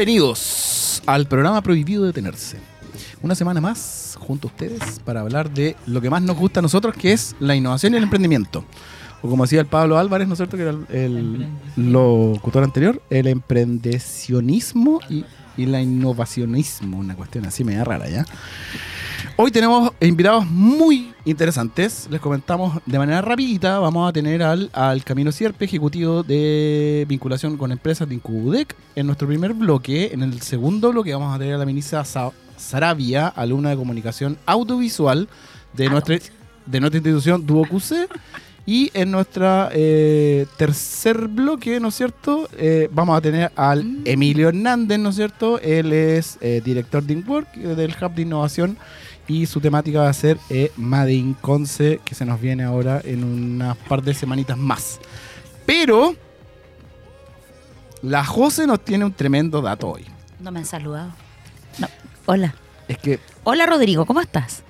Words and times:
Bienvenidos 0.00 1.02
al 1.04 1.26
programa 1.26 1.60
Prohibido 1.60 2.06
Detenerse. 2.06 2.56
Una 3.20 3.34
semana 3.34 3.60
más 3.60 4.16
junto 4.18 4.48
a 4.48 4.50
ustedes 4.50 4.98
para 5.04 5.20
hablar 5.20 5.50
de 5.50 5.76
lo 5.86 6.00
que 6.00 6.08
más 6.08 6.22
nos 6.22 6.38
gusta 6.38 6.60
a 6.60 6.62
nosotros, 6.62 6.94
que 6.94 7.12
es 7.12 7.36
la 7.38 7.54
innovación 7.54 7.92
y 7.92 7.98
el 7.98 8.04
emprendimiento. 8.04 8.64
O 9.20 9.28
como 9.28 9.44
decía 9.44 9.60
el 9.60 9.66
Pablo 9.66 9.98
Álvarez, 9.98 10.26
¿no 10.26 10.32
es 10.32 10.38
cierto? 10.38 10.56
Que 10.56 10.62
era 10.62 10.70
el, 10.70 10.86
el 11.76 11.92
locutor 11.92 12.64
anterior, 12.64 13.02
el 13.10 13.26
emprendecionismo 13.26 15.00
y, 15.10 15.26
y 15.58 15.66
la 15.66 15.82
innovacionismo, 15.82 16.96
una 16.96 17.14
cuestión 17.14 17.44
así 17.44 17.62
media 17.62 17.84
rara, 17.84 18.08
¿ya? 18.08 18.24
Hoy 19.36 19.50
tenemos 19.50 19.92
invitados 20.00 20.46
muy 20.46 21.12
interesantes. 21.24 22.06
Les 22.10 22.20
comentamos 22.20 22.78
de 22.86 22.98
manera 22.98 23.22
rapidita. 23.22 23.78
Vamos 23.78 24.08
a 24.08 24.12
tener 24.12 24.42
al, 24.42 24.70
al 24.72 25.02
Camilo 25.04 25.32
Sierpe, 25.32 25.64
ejecutivo 25.64 26.22
de 26.22 27.04
vinculación 27.08 27.56
con 27.56 27.72
empresas 27.72 28.08
de 28.08 28.14
Incubudec, 28.16 28.74
en 28.94 29.06
nuestro 29.06 29.26
primer 29.28 29.54
bloque. 29.54 30.10
En 30.12 30.22
el 30.22 30.40
segundo 30.42 30.90
bloque 30.90 31.12
vamos 31.12 31.34
a 31.34 31.38
tener 31.38 31.54
a 31.54 31.58
la 31.58 31.66
ministra 31.66 32.04
Sa- 32.04 32.32
Sarabia, 32.56 33.28
alumna 33.28 33.70
de 33.70 33.76
comunicación 33.76 34.38
audiovisual 34.46 35.28
de 35.72 35.88
nuestra, 35.88 36.18
de 36.66 36.80
nuestra 36.80 36.98
institución 36.98 37.46
DuoQC. 37.46 38.08
Y 38.66 38.90
en 38.94 39.10
nuestro 39.10 39.68
tercer 40.56 41.26
bloque, 41.28 41.80
¿no 41.80 41.88
es 41.88 41.94
cierto? 41.94 42.46
Eh, 42.56 42.88
vamos 42.92 43.16
a 43.16 43.20
tener 43.20 43.50
al 43.56 43.98
Emilio 44.04 44.48
Hernández, 44.50 44.98
¿no 44.98 45.08
es 45.08 45.16
cierto? 45.16 45.58
Él 45.60 45.92
es 45.92 46.38
eh, 46.40 46.60
director 46.62 47.02
de 47.02 47.14
Inwork, 47.14 47.48
eh, 47.56 47.74
del 47.74 47.96
Hub 48.00 48.14
de 48.14 48.22
Innovación, 48.22 48.76
y 49.30 49.46
su 49.46 49.60
temática 49.60 50.00
va 50.00 50.08
a 50.08 50.12
ser 50.12 50.38
eh, 50.48 50.72
Made 50.76 51.12
in 51.12 51.34
Conce, 51.34 52.00
que 52.04 52.16
se 52.16 52.24
nos 52.24 52.40
viene 52.40 52.64
ahora 52.64 53.00
en 53.04 53.22
unas 53.22 53.76
par 53.76 54.02
de 54.02 54.12
semanitas 54.12 54.58
más. 54.58 54.98
Pero 55.64 56.16
la 58.02 58.24
Jose 58.24 58.66
nos 58.66 58.84
tiene 58.84 59.04
un 59.04 59.12
tremendo 59.12 59.62
dato 59.62 59.88
hoy. 59.88 60.04
No 60.40 60.50
me 60.50 60.58
han 60.58 60.66
saludado. 60.66 61.12
No. 61.78 61.86
Hola. 62.26 62.56
Es 62.88 62.98
que 62.98 63.20
Hola 63.44 63.66
Rodrigo, 63.66 64.04
¿cómo 64.04 64.20
estás? 64.20 64.64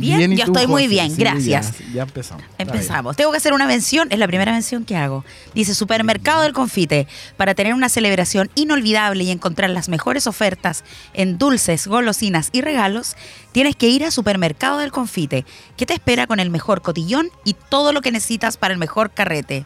Bien, 0.00 0.32
¿y 0.32 0.36
yo 0.36 0.46
tú, 0.46 0.52
estoy 0.52 0.66
muy 0.66 0.86
bien, 0.86 1.10
Sí, 1.10 1.20
gracias. 1.20 1.78
Ya, 1.78 1.94
ya 1.94 2.02
empezamos. 2.02 2.44
Empezamos. 2.58 3.16
Tengo 3.16 3.30
que 3.30 3.36
hacer 3.36 3.52
una 3.52 3.66
mención, 3.66 4.08
es 4.10 4.18
la 4.18 4.26
primera 4.26 4.52
mención 4.52 4.84
que 4.84 4.96
hago. 4.96 5.24
Dice 5.54 5.74
Supermercado 5.74 6.42
del 6.42 6.52
Confite. 6.52 7.06
Para 7.36 7.54
tener 7.54 7.74
una 7.74 7.88
celebración 7.88 8.50
inolvidable 8.54 9.24
y 9.24 9.30
encontrar 9.30 9.70
las 9.70 9.88
mejores 9.88 10.26
ofertas 10.26 10.84
en 11.14 11.38
dulces, 11.38 11.86
golosinas 11.86 12.50
y 12.52 12.60
regalos, 12.60 13.16
tienes 13.52 13.76
que 13.76 13.88
ir 13.88 14.04
a 14.04 14.10
Supermercado 14.10 14.78
del 14.78 14.92
Confite, 14.92 15.44
que 15.76 15.86
te 15.86 15.94
espera 15.94 16.26
con 16.26 16.40
el 16.40 16.50
mejor 16.50 16.82
cotillón 16.82 17.30
y 17.44 17.54
todo 17.54 17.92
lo 17.92 18.00
que 18.00 18.12
necesitas 18.12 18.56
para 18.56 18.72
el 18.72 18.78
mejor 18.78 19.10
carrete. 19.10 19.64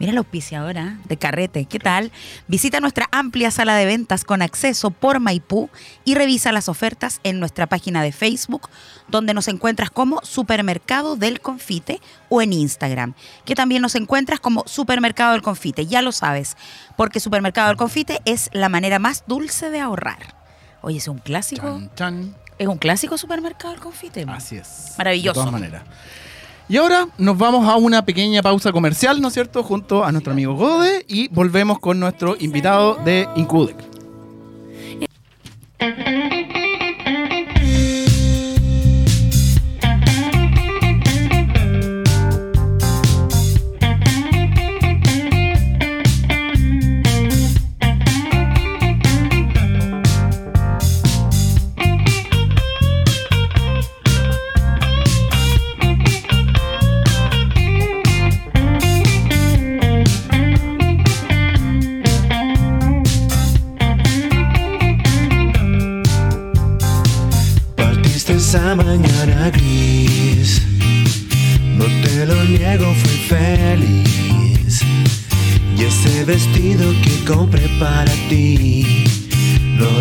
Mira 0.00 0.14
la 0.14 0.20
auspiciadora 0.20 0.96
de 1.04 1.18
Carrete, 1.18 1.66
¿qué 1.66 1.78
tal? 1.78 2.10
Visita 2.48 2.80
nuestra 2.80 3.06
amplia 3.12 3.50
sala 3.50 3.76
de 3.76 3.84
ventas 3.84 4.24
con 4.24 4.40
acceso 4.40 4.90
por 4.90 5.20
Maipú 5.20 5.68
y 6.06 6.14
revisa 6.14 6.52
las 6.52 6.70
ofertas 6.70 7.20
en 7.22 7.38
nuestra 7.38 7.66
página 7.66 8.02
de 8.02 8.10
Facebook, 8.10 8.70
donde 9.08 9.34
nos 9.34 9.46
encuentras 9.46 9.90
como 9.90 10.20
Supermercado 10.22 11.16
del 11.16 11.42
Confite 11.42 12.00
o 12.30 12.40
en 12.40 12.54
Instagram, 12.54 13.12
que 13.44 13.54
también 13.54 13.82
nos 13.82 13.94
encuentras 13.94 14.40
como 14.40 14.64
Supermercado 14.66 15.32
del 15.32 15.42
Confite, 15.42 15.84
ya 15.84 16.00
lo 16.00 16.12
sabes, 16.12 16.56
porque 16.96 17.20
Supermercado 17.20 17.68
del 17.68 17.76
Confite 17.76 18.22
es 18.24 18.48
la 18.54 18.70
manera 18.70 18.98
más 18.98 19.24
dulce 19.26 19.68
de 19.68 19.80
ahorrar. 19.80 20.34
Oye, 20.80 20.96
es 20.96 21.08
un 21.08 21.18
clásico, 21.18 21.78
Chan, 21.78 21.90
chan. 21.94 22.34
es 22.56 22.68
un 22.68 22.78
clásico 22.78 23.18
Supermercado 23.18 23.74
del 23.74 23.82
Confite. 23.82 24.24
Así 24.28 24.56
es. 24.56 24.94
Maravilloso. 24.96 25.40
De 25.40 25.44
todas 25.44 25.52
maneras. 25.52 25.82
Y 26.70 26.76
ahora 26.76 27.08
nos 27.18 27.36
vamos 27.36 27.68
a 27.68 27.74
una 27.74 28.04
pequeña 28.04 28.42
pausa 28.42 28.70
comercial, 28.70 29.20
¿no 29.20 29.26
es 29.26 29.34
cierto? 29.34 29.64
Junto 29.64 30.04
a 30.04 30.12
nuestro 30.12 30.32
amigo 30.32 30.54
Gode 30.54 31.04
y 31.08 31.26
volvemos 31.26 31.80
con 31.80 31.98
nuestro 31.98 32.36
invitado 32.38 32.94
de 32.94 33.26
Incudec. 33.34 33.76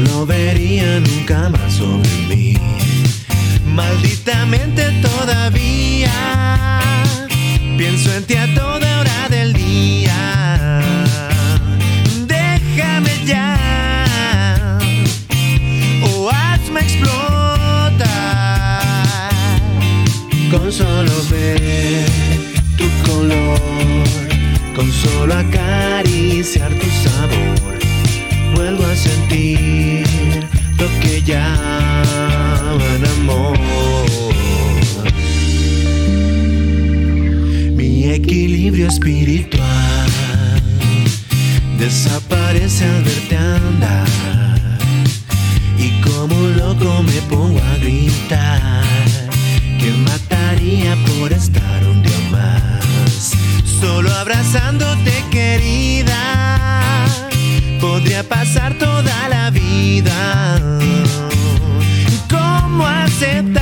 Lo 0.01 0.25
vería 0.25 0.99
nunca 0.99 1.49
más 1.49 1.73
sobre 1.73 2.09
mí. 2.27 2.57
Malditamente 3.65 4.83
todavía, 5.01 6.11
pienso 7.77 8.13
en 8.13 8.23
ti 8.25 8.35
a 8.35 8.53
toda 8.53 8.99
hora 8.99 9.29
del 9.29 9.53
día. 9.53 10.81
Déjame 12.27 13.11
ya 13.25 14.77
o 16.03 16.29
hazme 16.29 16.81
explotar 16.81 17.99
con 20.51 20.71
solo 20.71 21.11
ver 21.29 22.09
tu 22.77 22.87
color, 23.09 23.59
con 24.75 24.91
solo 24.91 25.33
acariciar 25.33 25.78
espiritual 38.89 40.09
desaparece 41.77 42.85
al 42.85 43.03
verte 43.03 43.37
andar. 43.37 44.07
Y 45.77 46.01
como 46.01 46.35
loco 46.57 47.03
me 47.03 47.21
pongo 47.29 47.57
a 47.57 47.77
gritar 47.77 48.83
Que 49.79 49.91
mataría 49.91 50.97
por 51.05 51.31
estar 51.31 51.83
un 51.87 52.03
día 52.03 52.19
más 52.31 53.31
Solo 53.79 54.11
abrazándote 54.11 55.23
querida 55.31 57.05
Podría 57.79 58.23
pasar 58.27 58.77
toda 58.77 59.29
la 59.29 59.51
vida 59.51 60.59
¿Cómo 62.29 62.85
aceptar? 62.85 63.58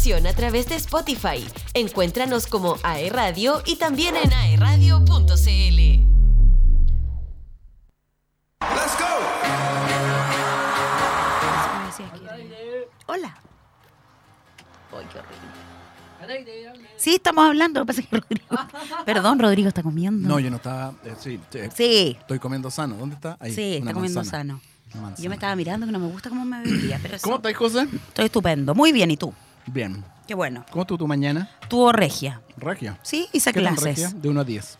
Programación 0.00 0.26
a 0.26 0.32
través 0.34 0.66
de 0.68 0.76
Spotify. 0.76 1.46
Encuéntranos 1.74 2.46
como 2.46 2.76
AE 2.82 3.10
Radio 3.10 3.62
y 3.66 3.76
también 3.76 4.16
en 4.16 4.32
aeradio.cl. 4.32 6.00
Hola. 13.06 13.34
Ay, 14.92 15.06
qué 15.12 15.18
horrible. 15.18 16.88
Sí, 16.96 17.14
estamos 17.16 17.44
hablando. 17.46 17.80
lo 17.80 17.86
que 17.86 17.88
pasa 17.88 18.00
es 18.02 18.06
que 18.08 18.16
Rodrigo- 18.16 18.56
Perdón, 19.04 19.38
Rodrigo 19.38 19.68
está 19.68 19.82
comiendo. 19.82 20.28
No, 20.28 20.38
yo 20.38 20.50
no 20.50 20.56
estaba. 20.56 20.94
eh, 21.04 21.14
sí, 21.18 21.40
sí, 21.50 21.58
Sí, 21.74 22.16
estoy 22.20 22.38
comiendo 22.38 22.70
sano. 22.70 22.96
¿Dónde 22.96 23.16
está? 23.16 23.36
Ahí. 23.40 23.52
sí, 23.54 23.76
está 23.76 23.92
comiendo 23.92 24.20
manzana. 24.20 24.54
sano. 24.54 25.02
Manzana. 25.02 25.16
Yo 25.22 25.28
me 25.30 25.36
estaba 25.36 25.56
mirando 25.56 25.86
que 25.86 25.92
no 25.92 25.98
me 25.98 26.08
gusta 26.08 26.28
cómo 26.28 26.44
me 26.44 26.62
veía, 26.62 26.98
pero 27.02 27.16
¿Cómo 27.22 27.36
estás, 27.36 27.54
José? 27.56 27.88
estoy 28.08 28.26
estupendo. 28.26 28.74
Muy 28.74 28.92
bien, 28.92 29.10
¿y 29.10 29.16
tú? 29.16 29.32
Bien. 29.72 30.04
Qué 30.26 30.34
bueno. 30.34 30.64
¿Cómo 30.70 30.82
estuvo 30.82 30.98
tu 30.98 31.06
mañana? 31.06 31.50
Tuvo 31.68 31.92
regia. 31.92 32.40
Regia. 32.56 32.98
Sí, 33.02 33.28
hice 33.32 33.52
¿Qué 33.52 33.60
clases. 33.60 33.82
regia? 33.82 34.10
De 34.10 34.28
1 34.28 34.40
a 34.40 34.44
10. 34.44 34.78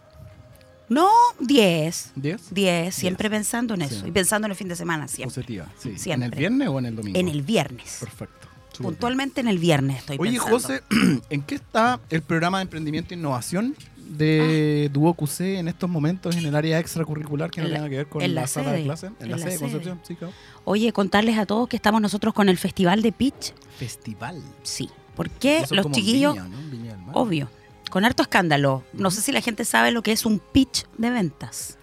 No, 0.89 1.09
10. 1.39 2.13
¿10? 2.17 2.41
10, 2.51 2.95
siempre 2.95 3.31
pensando 3.31 3.75
en 3.75 3.83
eso. 3.83 4.01
Sí. 4.01 4.09
Y 4.09 4.11
pensando 4.11 4.47
en 4.47 4.51
el 4.51 4.57
fin 4.57 4.69
de 4.69 4.75
semana, 4.77 5.07
siempre. 5.07 5.35
Positiva. 5.35 5.67
Sí. 5.79 5.91
¿En 5.91 5.99
Siempre. 5.99 6.27
el 6.29 6.35
viernes 6.35 6.69
o 6.69 6.79
en 6.81 6.87
el 6.87 6.97
domingo? 6.97 7.19
En 7.19 7.29
el 7.29 7.43
viernes. 7.43 7.99
Perfecto. 8.01 8.49
Puntualmente 8.79 9.41
en 9.41 9.49
el 9.49 9.59
viernes 9.59 9.99
estoy. 9.99 10.17
Oye, 10.21 10.33
pensando. 10.33 10.57
José, 10.59 10.83
¿en 11.31 11.43
qué 11.43 11.55
está 11.57 12.01
el 12.11 12.23
programa 12.23 12.59
de 12.59 12.63
emprendimiento 12.63 13.15
e 13.15 13.17
innovación 13.17 13.75
de 13.97 14.87
Ah. 14.89 14.93
Duo 14.93 15.15
QC 15.15 15.41
en 15.59 15.69
estos 15.69 15.89
momentos 15.89 16.35
en 16.37 16.45
el 16.45 16.55
área 16.57 16.79
extracurricular 16.81 17.51
que 17.51 17.61
no 17.61 17.67
En 17.69 17.73
la- 17.73 17.79
tenga 17.79 17.91
que 17.91 17.97
ver 17.99 18.07
con 18.09 18.23
la, 18.23 18.29
la 18.29 18.47
sala 18.47 18.73
de 18.73 18.83
clase? 18.85 19.07
En, 19.07 19.17
En 19.21 19.31
la, 19.31 19.37
la 19.37 19.43
sede 19.45 19.53
de. 19.53 19.59
Concepción, 19.61 20.01
sí, 20.07 20.17
claro. 20.17 20.33
Oye, 20.65 20.93
contarles 20.93 21.39
a 21.39 21.47
todos 21.47 21.69
que 21.69 21.77
estamos 21.77 22.01
nosotros 22.01 22.35
con 22.35 22.49
el 22.49 22.59
Festival 22.59 23.03
de 23.03 23.13
Pitch. 23.13 23.55
Festival. 23.79 24.43
Sí. 24.63 24.91
Porque 25.15 25.65
los 25.71 25.91
chiquillos, 25.93 26.35
Viña, 26.35 26.49
¿no? 26.49 26.71
Viña 26.71 26.97
obvio, 27.13 27.51
con 27.91 28.05
harto 28.05 28.23
escándalo. 28.23 28.83
No 28.93 29.11
sé 29.11 29.21
si 29.21 29.33
la 29.33 29.41
gente 29.43 29.65
sabe 29.65 29.91
lo 29.91 30.03
que 30.03 30.13
es 30.13 30.25
un 30.27 30.39
pitch 30.41 30.87
de 30.99 31.11
ventas. 31.11 31.77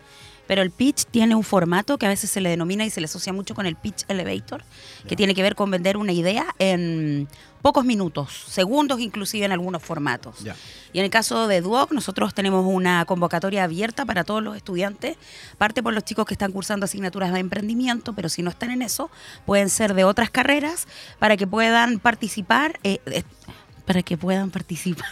Pero 0.48 0.62
el 0.62 0.72
pitch 0.72 1.06
tiene 1.06 1.36
un 1.36 1.44
formato 1.44 1.98
que 1.98 2.06
a 2.06 2.10
veces 2.10 2.30
se 2.30 2.42
le 2.42 2.50
denomina 2.50 2.86
y 2.86 2.90
se 2.90 3.02
le 3.02 3.06
asocia 3.06 3.34
mucho 3.34 3.54
con 3.56 3.66
el 3.66 3.76
pitch 3.76 4.06
elevator, 4.08 4.64
que 5.08 5.16
tiene 5.16 5.36
que 5.36 5.44
ver 5.44 5.56
con 5.56 5.70
vender 5.70 5.98
una 5.98 6.14
idea 6.14 6.48
en 6.60 7.28
pocos 7.62 7.84
minutos, 7.84 8.46
segundos 8.48 9.00
inclusive 9.00 9.46
en 9.46 9.52
algunos 9.52 9.84
formatos. 9.84 10.36
Y 10.94 11.00
en 11.00 11.06
el 11.06 11.12
caso 11.12 11.48
de 11.48 11.62
Duoc, 11.62 11.92
nosotros 11.92 12.34
tenemos 12.34 12.66
una 12.66 13.04
convocatoria 13.06 13.66
abierta 13.66 14.06
para 14.06 14.24
todos 14.24 14.42
los 14.42 14.56
estudiantes, 14.56 15.18
parte 15.58 15.84
por 15.84 15.94
los 15.94 16.04
chicos 16.06 16.26
que 16.26 16.34
están 16.34 16.52
cursando 16.52 16.86
asignaturas 16.86 17.34
de 17.34 17.40
emprendimiento, 17.40 18.14
pero 18.14 18.30
si 18.30 18.42
no 18.42 18.50
están 18.50 18.72
en 18.72 18.82
eso, 18.82 19.12
pueden 19.46 19.70
ser 19.70 19.94
de 19.96 20.06
otras 20.06 20.30
carreras 20.30 20.88
para 21.20 21.36
que 21.36 21.46
puedan 21.46 22.00
participar, 22.00 22.80
eh, 22.84 23.00
eh, 23.08 23.24
para 23.86 24.02
que 24.02 24.18
puedan 24.18 24.50
participar 24.50 25.10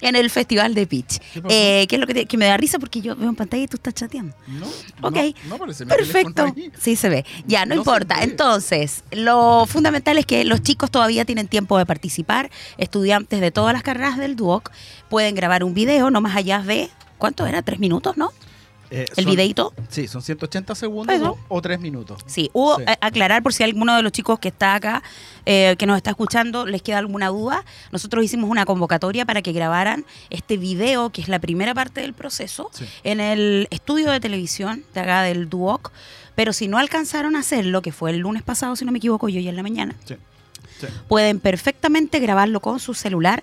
en 0.00 0.14
el 0.16 0.28
Festival 0.30 0.74
de 0.74 0.86
Pitch. 0.86 1.20
Eh, 1.48 1.86
que 1.88 1.96
es 1.96 2.00
lo 2.00 2.06
que, 2.06 2.14
te- 2.14 2.26
que 2.26 2.36
me 2.36 2.44
da 2.46 2.56
risa 2.56 2.78
porque 2.78 3.00
yo 3.00 3.16
veo 3.16 3.28
en 3.28 3.34
pantalla 3.36 3.62
y 3.62 3.66
tú 3.66 3.76
estás 3.76 3.94
chateando. 3.94 4.34
No, 4.46 4.66
Ok, 5.08 5.16
no, 5.48 5.58
perfecto. 5.96 6.44
Sí, 6.78 6.96
se 6.96 7.08
ve. 7.08 7.24
Ya, 7.46 7.64
no, 7.66 7.74
importa. 7.74 8.22
Entonces, 8.22 9.04
lo 9.10 9.64
fundamental 9.66 10.18
es 10.18 10.26
que 10.26 10.44
los 10.44 10.62
chicos 10.62 10.90
todavía 10.90 11.24
tienen 11.24 11.48
tiempo 11.48 11.78
de 11.78 11.86
participar. 11.86 12.50
Estudiantes 12.78 13.40
de 13.40 13.50
todas 13.50 13.72
las 13.72 13.82
carreras 13.82 14.18
del 14.18 14.36
DUOC 14.36 14.70
pueden 15.08 15.34
grabar 15.34 15.64
un 15.64 15.74
video, 15.74 16.10
no 16.10 16.20
más 16.20 16.36
allá 16.36 16.60
de. 16.60 16.90
¿Cuánto 17.18 17.46
era? 17.46 17.62
¿Tres 17.62 17.78
minutos, 17.78 18.16
no? 18.18 18.30
Eh, 18.90 19.06
El 19.16 19.24
son- 19.24 19.30
videito. 19.32 19.72
Sí, 19.88 20.06
son 20.06 20.22
180 20.22 20.74
segundos 20.74 21.36
o 21.48 21.60
3 21.62 21.80
minutos. 21.80 22.22
Sí, 22.26 22.50
hubo 22.52 22.76
Sí. 22.76 22.84
a- 22.86 22.98
aclarar 23.06 23.42
por 23.42 23.52
si 23.52 23.62
alguno 23.64 23.96
de 23.96 24.02
los 24.02 24.12
chicos 24.12 24.38
que 24.38 24.48
está 24.48 24.74
acá, 24.74 25.02
eh, 25.44 25.74
que 25.78 25.86
nos 25.86 25.96
está 25.96 26.10
escuchando, 26.10 26.66
les 26.66 26.82
queda 26.82 26.98
alguna 26.98 27.28
duda. 27.28 27.64
Nosotros 27.90 28.24
hicimos 28.24 28.48
una 28.48 28.64
convocatoria 28.64 29.24
para 29.24 29.42
que 29.42 29.52
grabaran 29.52 30.04
este 30.30 30.56
video, 30.56 31.10
que 31.10 31.20
es 31.22 31.28
la 31.28 31.38
primera 31.38 31.74
parte 31.74 32.00
del 32.00 32.12
proceso, 32.14 32.70
Sí. 32.72 32.84
en 33.04 33.20
el 33.20 33.66
estudio 33.70 34.10
de 34.10 34.20
televisión 34.20 34.84
de 34.94 35.00
acá 35.00 35.22
del 35.22 35.48
Duoc. 35.48 35.90
Pero 36.36 36.52
si 36.52 36.68
no 36.68 36.78
alcanzaron 36.78 37.34
a 37.34 37.40
hacerlo, 37.40 37.82
que 37.82 37.92
fue 37.92 38.10
el 38.10 38.18
lunes 38.18 38.42
pasado, 38.42 38.76
si 38.76 38.84
no 38.84 38.92
me 38.92 38.98
equivoco, 38.98 39.28
yo 39.28 39.40
ya 39.40 39.50
en 39.50 39.56
la 39.56 39.62
mañana, 39.62 39.94
sí. 40.04 40.14
pueden 41.08 41.40
perfectamente 41.40 42.18
grabarlo 42.20 42.60
con 42.60 42.78
su 42.78 42.92
celular, 42.92 43.42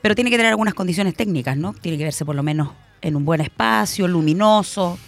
pero 0.00 0.14
tiene 0.14 0.30
que 0.30 0.36
tener 0.36 0.50
algunas 0.50 0.74
condiciones 0.74 1.14
técnicas, 1.16 1.56
¿no? 1.56 1.72
Tiene 1.74 1.98
que 1.98 2.04
verse 2.04 2.24
por 2.24 2.36
lo 2.36 2.42
menos 2.44 2.68
en 3.00 3.16
un 3.16 3.24
buen 3.24 3.40
espacio, 3.40 4.08
luminoso. 4.08 4.98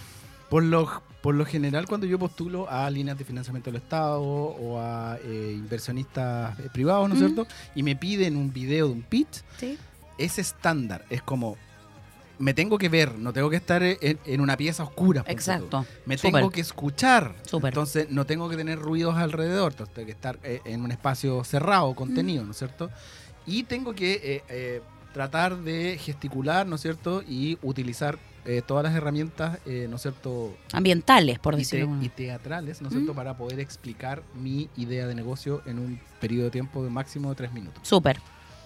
Por 0.49 0.63
lo, 0.63 1.01
por 1.21 1.35
lo 1.35 1.45
general, 1.45 1.87
cuando 1.87 2.07
yo 2.07 2.19
postulo 2.19 2.69
a 2.69 2.89
líneas 2.89 3.17
de 3.17 3.23
financiamiento 3.23 3.71
del 3.71 3.81
Estado 3.81 4.21
o 4.21 4.79
a 4.79 5.17
eh, 5.23 5.53
inversionistas 5.55 6.59
eh, 6.59 6.69
privados, 6.73 7.07
¿no 7.07 7.15
es 7.15 7.19
cierto? 7.19 7.47
Y 7.75 7.83
me 7.83 7.95
piden 7.95 8.35
un 8.35 8.51
video 8.51 8.87
de 8.87 8.93
un 8.93 9.01
pitch, 9.01 9.41
¿sí? 9.57 9.77
es 10.17 10.39
estándar. 10.39 11.05
Es 11.09 11.21
como, 11.21 11.57
me 12.41 12.53
tengo 12.53 12.77
que 12.77 12.89
ver, 12.89 13.17
no 13.17 13.33
tengo 13.33 13.49
que 13.49 13.55
estar 13.55 13.83
en, 13.83 13.97
en 14.01 14.41
una 14.41 14.57
pieza 14.57 14.83
oscura. 14.83 15.23
tú. 15.23 15.31
Exacto. 15.31 15.85
Me 16.05 16.17
tengo 16.17 16.49
que 16.49 16.61
escuchar. 16.61 17.35
Súper. 17.43 17.69
Entonces, 17.69 18.09
no 18.09 18.25
tengo 18.25 18.49
que 18.49 18.57
tener 18.57 18.79
ruidos 18.79 19.15
alrededor. 19.15 19.73
Entonces, 19.73 19.93
tengo 19.93 20.05
que 20.07 20.11
estar 20.11 20.39
eh, 20.43 20.61
en 20.65 20.81
un 20.81 20.91
espacio 20.91 21.43
cerrado, 21.43 21.93
contenido, 21.93 22.43
¿no 22.43 22.51
es 22.51 22.57
cierto? 22.57 22.89
Y 23.45 23.63
tengo 23.63 23.93
que 23.93 24.13
eh, 24.23 24.43
eh, 24.49 24.81
tratar 25.13 25.57
de 25.57 25.97
gesticular, 25.97 26.65
¿no 26.67 26.75
es 26.75 26.81
cierto? 26.81 27.21
Y 27.27 27.57
utilizar 27.61 28.17
eh, 28.45 28.61
todas 28.65 28.83
las 28.83 28.95
herramientas, 28.95 29.59
eh, 29.65 29.87
¿no 29.89 29.97
es 29.97 30.01
cierto? 30.01 30.55
Ambientales, 30.73 31.37
por 31.39 31.53
y, 31.53 31.57
te- 31.57 31.59
decirlo. 31.61 31.85
de 31.85 31.91
alguna 31.91 32.05
y 32.05 32.09
teatrales, 32.09 32.81
¿no 32.81 32.87
es 32.87 32.93
cierto? 32.93 33.13
Mm. 33.13 33.15
Para 33.15 33.37
poder 33.37 33.59
explicar 33.59 34.23
mi 34.33 34.69
idea 34.77 35.05
de 35.07 35.13
negocio 35.15 35.61
en 35.65 35.79
un 35.79 35.99
periodo 36.19 36.45
de 36.45 36.51
tiempo 36.51 36.83
de 36.83 36.89
máximo 36.89 37.29
de 37.29 37.35
tres 37.35 37.51
minutos. 37.53 37.87
Súper. 37.87 38.19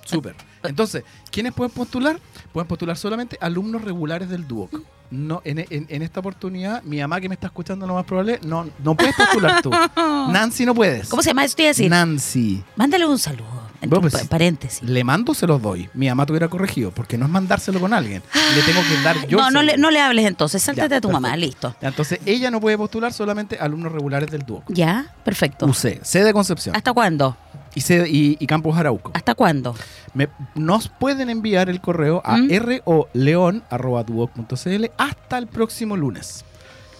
Súper. 0.05 0.35
Entonces, 0.63 1.03
¿quiénes 1.31 1.51
pueden 1.53 1.73
postular? 1.73 2.19
Pueden 2.53 2.67
postular 2.67 2.95
solamente 2.95 3.37
alumnos 3.41 3.81
regulares 3.81 4.29
del 4.29 4.47
DUOC. 4.47 4.79
No, 5.11 5.41
en, 5.45 5.59
en- 5.59 5.85
en 5.89 6.01
esta 6.01 6.19
oportunidad, 6.19 6.81
mi 6.83 6.99
mamá 6.99 7.21
que 7.21 7.29
me 7.29 7.35
está 7.35 7.47
escuchando 7.47 7.85
lo 7.87 7.93
más 7.93 8.05
probable, 8.05 8.39
no, 8.45 8.67
no 8.83 8.95
puedes 8.95 9.15
postular 9.15 9.61
tú. 9.61 9.69
Nancy 9.95 10.65
no 10.65 10.73
puedes. 10.73 11.07
¿Cómo 11.09 11.21
se 11.21 11.29
llama 11.29 11.45
esto? 11.45 11.61
Decir, 11.63 11.89
Nancy. 11.89 12.63
mándale 12.75 13.05
un 13.05 13.19
saludo. 13.19 13.65
Entre 13.81 13.97
un 13.99 14.01
pues, 14.09 14.13
pa- 14.23 14.29
paréntesis. 14.29 14.81
Le 14.81 15.03
mando, 15.03 15.33
se 15.33 15.45
los 15.45 15.61
doy. 15.61 15.89
Mi 15.93 16.07
mamá 16.09 16.25
te 16.25 16.31
hubiera 16.31 16.47
corregido, 16.47 16.91
porque 16.91 17.17
no 17.17 17.25
es 17.25 17.31
mandárselo 17.31 17.79
con 17.79 17.93
alguien. 17.93 18.23
Le 18.55 18.61
tengo 18.63 18.81
que 18.81 19.01
dar 19.03 19.27
yo. 19.27 19.37
no, 19.37 19.51
no 19.51 19.61
le, 19.61 19.77
no 19.77 19.91
le 19.91 19.99
hables 20.01 20.25
entonces. 20.25 20.63
Sáltate 20.63 20.89
Ya, 20.89 20.97
a 20.97 21.01
tu 21.01 21.11
mamá. 21.11 21.35
Listo. 21.37 21.75
Ya, 21.81 21.89
Entonces, 21.89 22.19
ella 22.25 22.49
no 22.49 22.59
puede 22.59 22.77
postular 22.77 23.13
solamente 23.13 23.57
alumnos 23.59 23.91
regulares 23.91 24.31
del 24.31 24.41
DUOC. 24.43 24.63
Ya, 24.69 25.13
perfecto. 25.23 25.65
UC, 25.67 26.01
sede 26.03 26.33
Concepción 26.33 26.75
¿Hasta 26.75 26.93
cuándo? 26.93 27.37
Y, 27.75 27.81
sede, 27.81 28.09
y, 28.09 28.37
y 28.39 28.47
Campus 28.47 28.75
Arauco. 28.77 29.11
¿Hasta 29.13 29.35
cuándo? 29.35 29.75
Me- 30.13 30.29
nos 30.55 30.87
pueden 30.87 31.29
enviar 31.29 31.69
el 31.69 31.81
correo 31.81 32.21
a 32.25 32.37
¿Mm? 32.37 32.49
roleon.duoc.cl 32.85 34.85
hasta 34.97 35.37
el 35.37 35.47
próximo 35.47 35.97
lunes. 35.97 36.45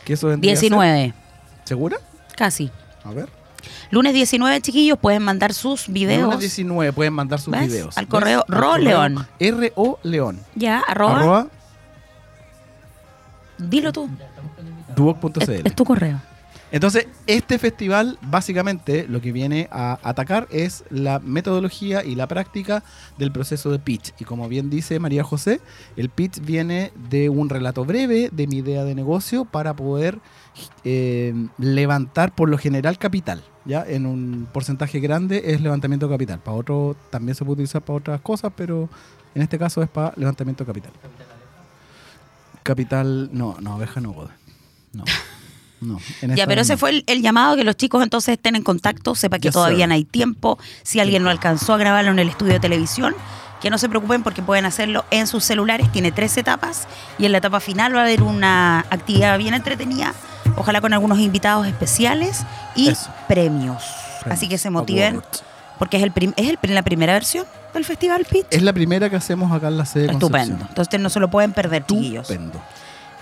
¿Qué 0.03 0.13
eso 0.13 0.27
vendría 0.27 0.53
a 0.53 0.55
ser? 0.55 0.61
19, 0.69 1.13
¿Segura? 1.63 1.97
casi. 2.35 2.69
A 3.03 3.11
ver. 3.11 3.29
Lunes 3.89 4.13
19, 4.13 4.61
chiquillos, 4.61 4.99
pueden 4.99 5.23
mandar 5.23 5.53
sus 5.53 5.87
videos. 5.87 6.23
Lunes 6.23 6.39
19 6.41 6.93
pueden 6.93 7.13
mandar 7.13 7.39
sus 7.39 7.51
¿Ves? 7.51 7.67
videos. 7.67 7.97
Al 7.97 8.07
correo 8.07 8.45
Al 8.47 8.55
Ro 8.55 8.77
León. 8.77 9.27
Ya, 10.55 10.79
arroba. 10.81 11.19
Arroba 11.19 11.47
Dilo 13.57 13.91
tú. 13.93 14.09
Es, 14.89 14.95
duoc.cl. 14.95 15.61
es 15.63 15.73
tu 15.75 15.85
correo. 15.85 16.21
Entonces, 16.75 17.07
este 17.25 17.57
festival 17.57 18.19
básicamente 18.21 19.07
lo 19.07 19.21
que 19.21 19.31
viene 19.31 19.69
a 19.71 19.97
atacar 20.03 20.45
es 20.51 20.83
la 20.89 21.19
metodología 21.19 22.03
y 22.03 22.15
la 22.15 22.27
práctica 22.27 22.83
del 23.17 23.31
proceso 23.31 23.71
de 23.71 23.79
pitch. 23.79 24.13
Y 24.19 24.25
como 24.25 24.49
bien 24.49 24.69
dice 24.69 24.99
María 24.99 25.23
José, 25.23 25.61
el 25.95 26.09
pitch 26.09 26.41
viene 26.41 26.91
de 27.09 27.29
un 27.29 27.47
relato 27.47 27.85
breve 27.85 28.29
de 28.29 28.47
mi 28.47 28.57
idea 28.57 28.83
de 28.83 28.93
negocio 28.93 29.45
para 29.45 29.73
poder 29.73 30.19
eh, 30.83 31.47
levantar 31.57 32.35
por 32.35 32.49
lo 32.49 32.57
general 32.57 32.97
capital. 32.97 33.41
¿ya? 33.63 33.85
En 33.87 34.05
un 34.05 34.45
porcentaje 34.51 34.99
grande 34.99 35.43
es 35.45 35.61
levantamiento 35.61 36.09
capital. 36.09 36.39
Para 36.39 36.57
otro 36.57 36.97
también 37.09 37.35
se 37.35 37.45
puede 37.45 37.53
utilizar 37.53 37.83
para 37.83 37.99
otras 37.99 38.19
cosas, 38.19 38.51
pero 38.53 38.89
en 39.33 39.43
este 39.43 39.57
caso 39.57 39.81
es 39.81 39.87
para 39.87 40.11
levantamiento 40.17 40.65
capital. 40.65 40.91
Capital, 42.63 43.29
no, 43.31 43.55
no, 43.61 43.77
oveja 43.77 44.01
no 44.01 44.11
puede. 44.11 44.31
No. 44.91 45.05
No, 45.81 45.99
Ya, 46.35 46.47
pero 46.47 46.61
ese 46.61 46.77
fue 46.77 46.89
el, 46.91 47.03
el 47.07 47.21
llamado 47.21 47.55
que 47.55 47.63
los 47.63 47.75
chicos 47.75 48.01
entonces 48.01 48.33
estén 48.33 48.55
en 48.55 48.63
contacto, 48.63 49.13
sepa 49.15 49.37
que 49.39 49.49
Yes, 49.49 49.53
todavía 49.53 49.79
sir. 49.79 49.87
no 49.89 49.93
hay 49.93 50.03
tiempo. 50.05 50.57
Si 50.83 50.99
alguien 50.99 51.23
no 51.23 51.29
alcanzó 51.29 51.73
a 51.73 51.77
grabarlo 51.77 52.11
en 52.11 52.19
el 52.19 52.29
estudio 52.29 52.53
de 52.53 52.59
televisión, 52.59 53.15
que 53.61 53.69
no 53.69 53.77
se 53.77 53.89
preocupen 53.89 54.21
porque 54.23 54.41
pueden 54.41 54.65
hacerlo 54.65 55.05
en 55.11 55.27
sus 55.27 55.43
celulares. 55.43 55.91
Tiene 55.91 56.11
tres 56.11 56.37
etapas 56.37 56.87
y 57.17 57.25
en 57.25 57.31
la 57.31 57.39
etapa 57.39 57.59
final 57.59 57.95
va 57.95 57.99
a 58.01 58.03
haber 58.03 58.21
una 58.21 58.79
actividad 58.89 59.37
bien 59.37 59.53
entretenida, 59.53 60.13
ojalá 60.55 60.81
con 60.81 60.93
algunos 60.93 61.19
invitados 61.19 61.65
especiales 61.65 62.43
y 62.75 62.89
Eso. 62.89 63.09
premios. 63.27 63.83
Así 64.29 64.47
que 64.47 64.57
se 64.57 64.69
motiven 64.69 65.15
Award. 65.15 65.25
porque 65.79 65.97
es, 65.97 66.03
el 66.03 66.11
prim- 66.11 66.33
es 66.35 66.49
el- 66.49 66.59
la 66.75 66.83
primera 66.83 67.13
versión 67.13 67.45
del 67.73 67.85
Festival 67.85 68.25
Pitch. 68.25 68.45
Es 68.51 68.61
la 68.61 68.73
primera 68.73 69.09
que 69.09 69.15
hacemos 69.15 69.51
acá 69.51 69.67
en 69.69 69.77
la 69.77 69.85
sede 69.85 70.07
de 70.07 70.13
Estupendo. 70.13 70.37
Concepción. 70.49 70.67
Entonces 70.69 70.99
no 70.99 71.09
se 71.09 71.19
lo 71.19 71.29
pueden 71.29 71.51
perder, 71.53 71.85
chiquillos. 71.85 72.27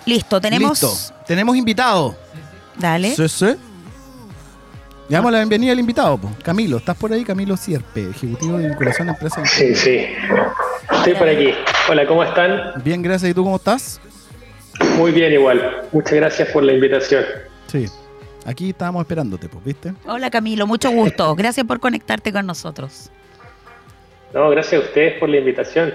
Listo, 0.05 0.41
tenemos. 0.41 0.81
Listo. 0.81 1.15
Tenemos 1.25 1.55
invitado. 1.55 2.15
Dale. 2.77 3.15
Sí, 3.15 3.27
sí. 3.29 3.45
Le 3.45 5.17
damos 5.17 5.31
la 5.31 5.39
bienvenida 5.39 5.71
al 5.73 5.79
invitado, 5.79 6.17
po. 6.17 6.31
Camilo. 6.43 6.77
¿Estás 6.77 6.97
por 6.97 7.11
ahí? 7.11 7.23
Camilo 7.23 7.57
Sierpe, 7.57 8.09
ejecutivo 8.09 8.57
de 8.57 8.69
vinculación 8.69 9.09
empresas. 9.09 9.49
Sí, 9.49 9.75
sí. 9.75 10.05
Estoy 10.91 11.13
por 11.15 11.27
aquí. 11.27 11.53
Hola, 11.89 12.07
¿cómo 12.07 12.23
están? 12.23 12.81
Bien, 12.83 13.01
gracias. 13.01 13.31
¿Y 13.31 13.33
tú 13.33 13.43
cómo 13.43 13.57
estás? 13.57 13.99
Muy 14.97 15.11
bien 15.11 15.33
igual. 15.33 15.87
Muchas 15.91 16.13
gracias 16.13 16.49
por 16.49 16.63
la 16.63 16.73
invitación. 16.73 17.23
Sí. 17.67 17.85
Aquí 18.45 18.69
estábamos 18.71 19.01
esperándote, 19.01 19.47
pues, 19.47 19.63
¿viste? 19.63 19.93
Hola 20.05 20.29
Camilo, 20.29 20.67
mucho 20.67 20.91
gusto. 20.91 21.33
Gracias 21.35 21.65
por 21.65 21.79
conectarte 21.79 22.33
con 22.33 22.45
nosotros. 22.45 23.09
No, 24.33 24.49
gracias 24.49 24.81
a 24.81 24.85
ustedes 24.85 25.19
por 25.19 25.29
la 25.29 25.37
invitación. 25.37 25.93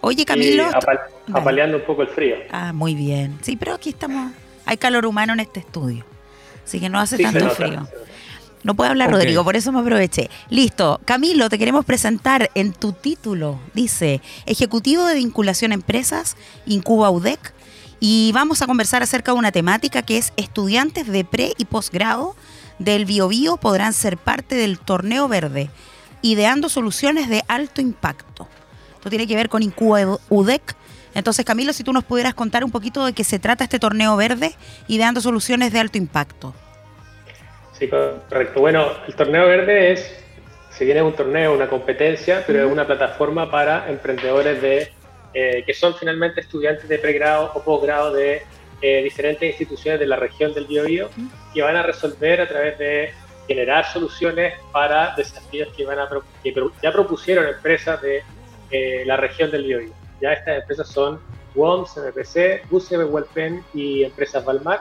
Oye 0.00 0.24
Camilo. 0.24 0.64
Y 0.64 0.66
apal- 0.66 1.00
Dale. 1.26 1.40
apaleando 1.40 1.76
un 1.78 1.84
poco 1.84 2.02
el 2.02 2.08
frío. 2.08 2.36
Ah, 2.50 2.72
muy 2.72 2.94
bien. 2.94 3.38
Sí, 3.42 3.56
pero 3.56 3.74
aquí 3.74 3.90
estamos. 3.90 4.32
Hay 4.64 4.76
calor 4.76 5.06
humano 5.06 5.32
en 5.32 5.40
este 5.40 5.60
estudio. 5.60 6.04
Así 6.64 6.78
que 6.80 6.88
no 6.88 6.98
hace 7.00 7.16
Sí, 7.16 7.22
tanto 7.22 7.40
nota. 7.40 7.54
frío. 7.54 7.88
No 8.64 8.74
puede 8.74 8.90
hablar. 8.90 9.10
Rodrigo, 9.10 9.44
por 9.44 9.56
eso 9.56 9.72
me 9.72 9.80
aproveché. 9.80 10.28
Listo. 10.50 11.00
Camilo, 11.04 11.48
te 11.48 11.58
queremos 11.58 11.84
presentar 11.84 12.50
en 12.54 12.72
tu 12.72 12.92
título. 12.92 13.60
Dice, 13.72 14.20
Ejecutivo 14.46 15.04
de 15.06 15.14
Vinculación 15.14 15.70
a 15.70 15.74
Empresas, 15.74 16.36
Incuba 16.66 17.08
UDEC. 17.10 17.54
Y 18.00 18.30
vamos 18.32 18.60
a 18.62 18.66
conversar 18.66 19.02
acerca 19.02 19.32
de 19.32 19.38
una 19.38 19.52
temática 19.52 20.02
que 20.02 20.18
es 20.18 20.32
estudiantes 20.36 21.06
de 21.06 21.24
pre 21.24 21.52
y 21.56 21.64
posgrado 21.64 22.36
del 22.78 23.04
BioBio 23.06 23.56
podrán 23.56 23.92
ser 23.92 24.16
parte 24.18 24.54
del 24.54 24.78
torneo 24.78 25.26
verde, 25.26 25.68
ideando 26.22 26.68
soluciones 26.68 27.28
de 27.28 27.42
alto 27.48 27.80
impacto. 27.80 28.46
Esto 29.08 29.16
tiene 29.16 29.26
que 29.26 29.36
ver 29.36 29.48
con 29.48 29.62
Incuba 29.62 30.02
Edu- 30.02 30.20
UDEC. 30.28 30.76
Entonces, 31.14 31.42
Camilo, 31.42 31.72
si 31.72 31.82
tú 31.82 31.94
nos 31.94 32.04
pudieras 32.04 32.34
contar 32.34 32.62
un 32.62 32.70
poquito 32.70 33.06
de 33.06 33.14
qué 33.14 33.24
se 33.24 33.38
trata 33.38 33.64
este 33.64 33.78
torneo 33.78 34.14
verde, 34.18 34.52
ideando 34.86 35.22
soluciones 35.22 35.72
de 35.72 35.80
alto 35.80 35.96
impacto. 35.96 36.54
Sí, 37.72 37.88
correcto. 37.88 38.60
Bueno, 38.60 38.86
el 39.06 39.14
torneo 39.14 39.46
verde 39.46 39.92
es, 39.92 40.14
si 40.76 40.84
bien 40.84 40.98
es 40.98 41.02
un 41.04 41.14
torneo, 41.14 41.54
una 41.54 41.68
competencia, 41.70 42.44
pero 42.46 42.66
es 42.66 42.70
una 42.70 42.86
plataforma 42.86 43.50
para 43.50 43.88
emprendedores 43.88 44.60
de 44.60 44.92
eh, 45.32 45.62
que 45.64 45.72
son 45.72 45.94
finalmente 45.94 46.42
estudiantes 46.42 46.86
de 46.86 46.98
pregrado 46.98 47.50
o 47.54 47.62
posgrado 47.62 48.12
de 48.12 48.42
eh, 48.82 49.02
diferentes 49.02 49.48
instituciones 49.48 50.00
de 50.00 50.06
la 50.06 50.16
región 50.16 50.52
del 50.52 50.66
Biobío 50.66 51.08
que 51.54 51.62
van 51.62 51.76
a 51.76 51.82
resolver 51.82 52.42
a 52.42 52.46
través 52.46 52.78
de 52.78 53.14
generar 53.46 53.90
soluciones 53.90 54.52
para 54.70 55.14
desafíos 55.16 55.68
que, 55.74 55.86
van 55.86 55.98
a, 55.98 56.08
que 56.42 56.54
ya 56.82 56.92
propusieron 56.92 57.46
empresas 57.48 58.02
de 58.02 58.22
eh, 58.70 59.04
la 59.06 59.16
región 59.16 59.50
del 59.50 59.64
Biobío. 59.64 59.92
Ya 60.20 60.32
estas 60.32 60.60
empresas 60.60 60.88
son 60.88 61.20
WOMS, 61.54 61.96
MPC, 61.96 62.70
UCB, 62.70 63.12
Huelpen 63.12 63.64
y 63.74 64.04
Empresas 64.04 64.44
Valmar 64.44 64.80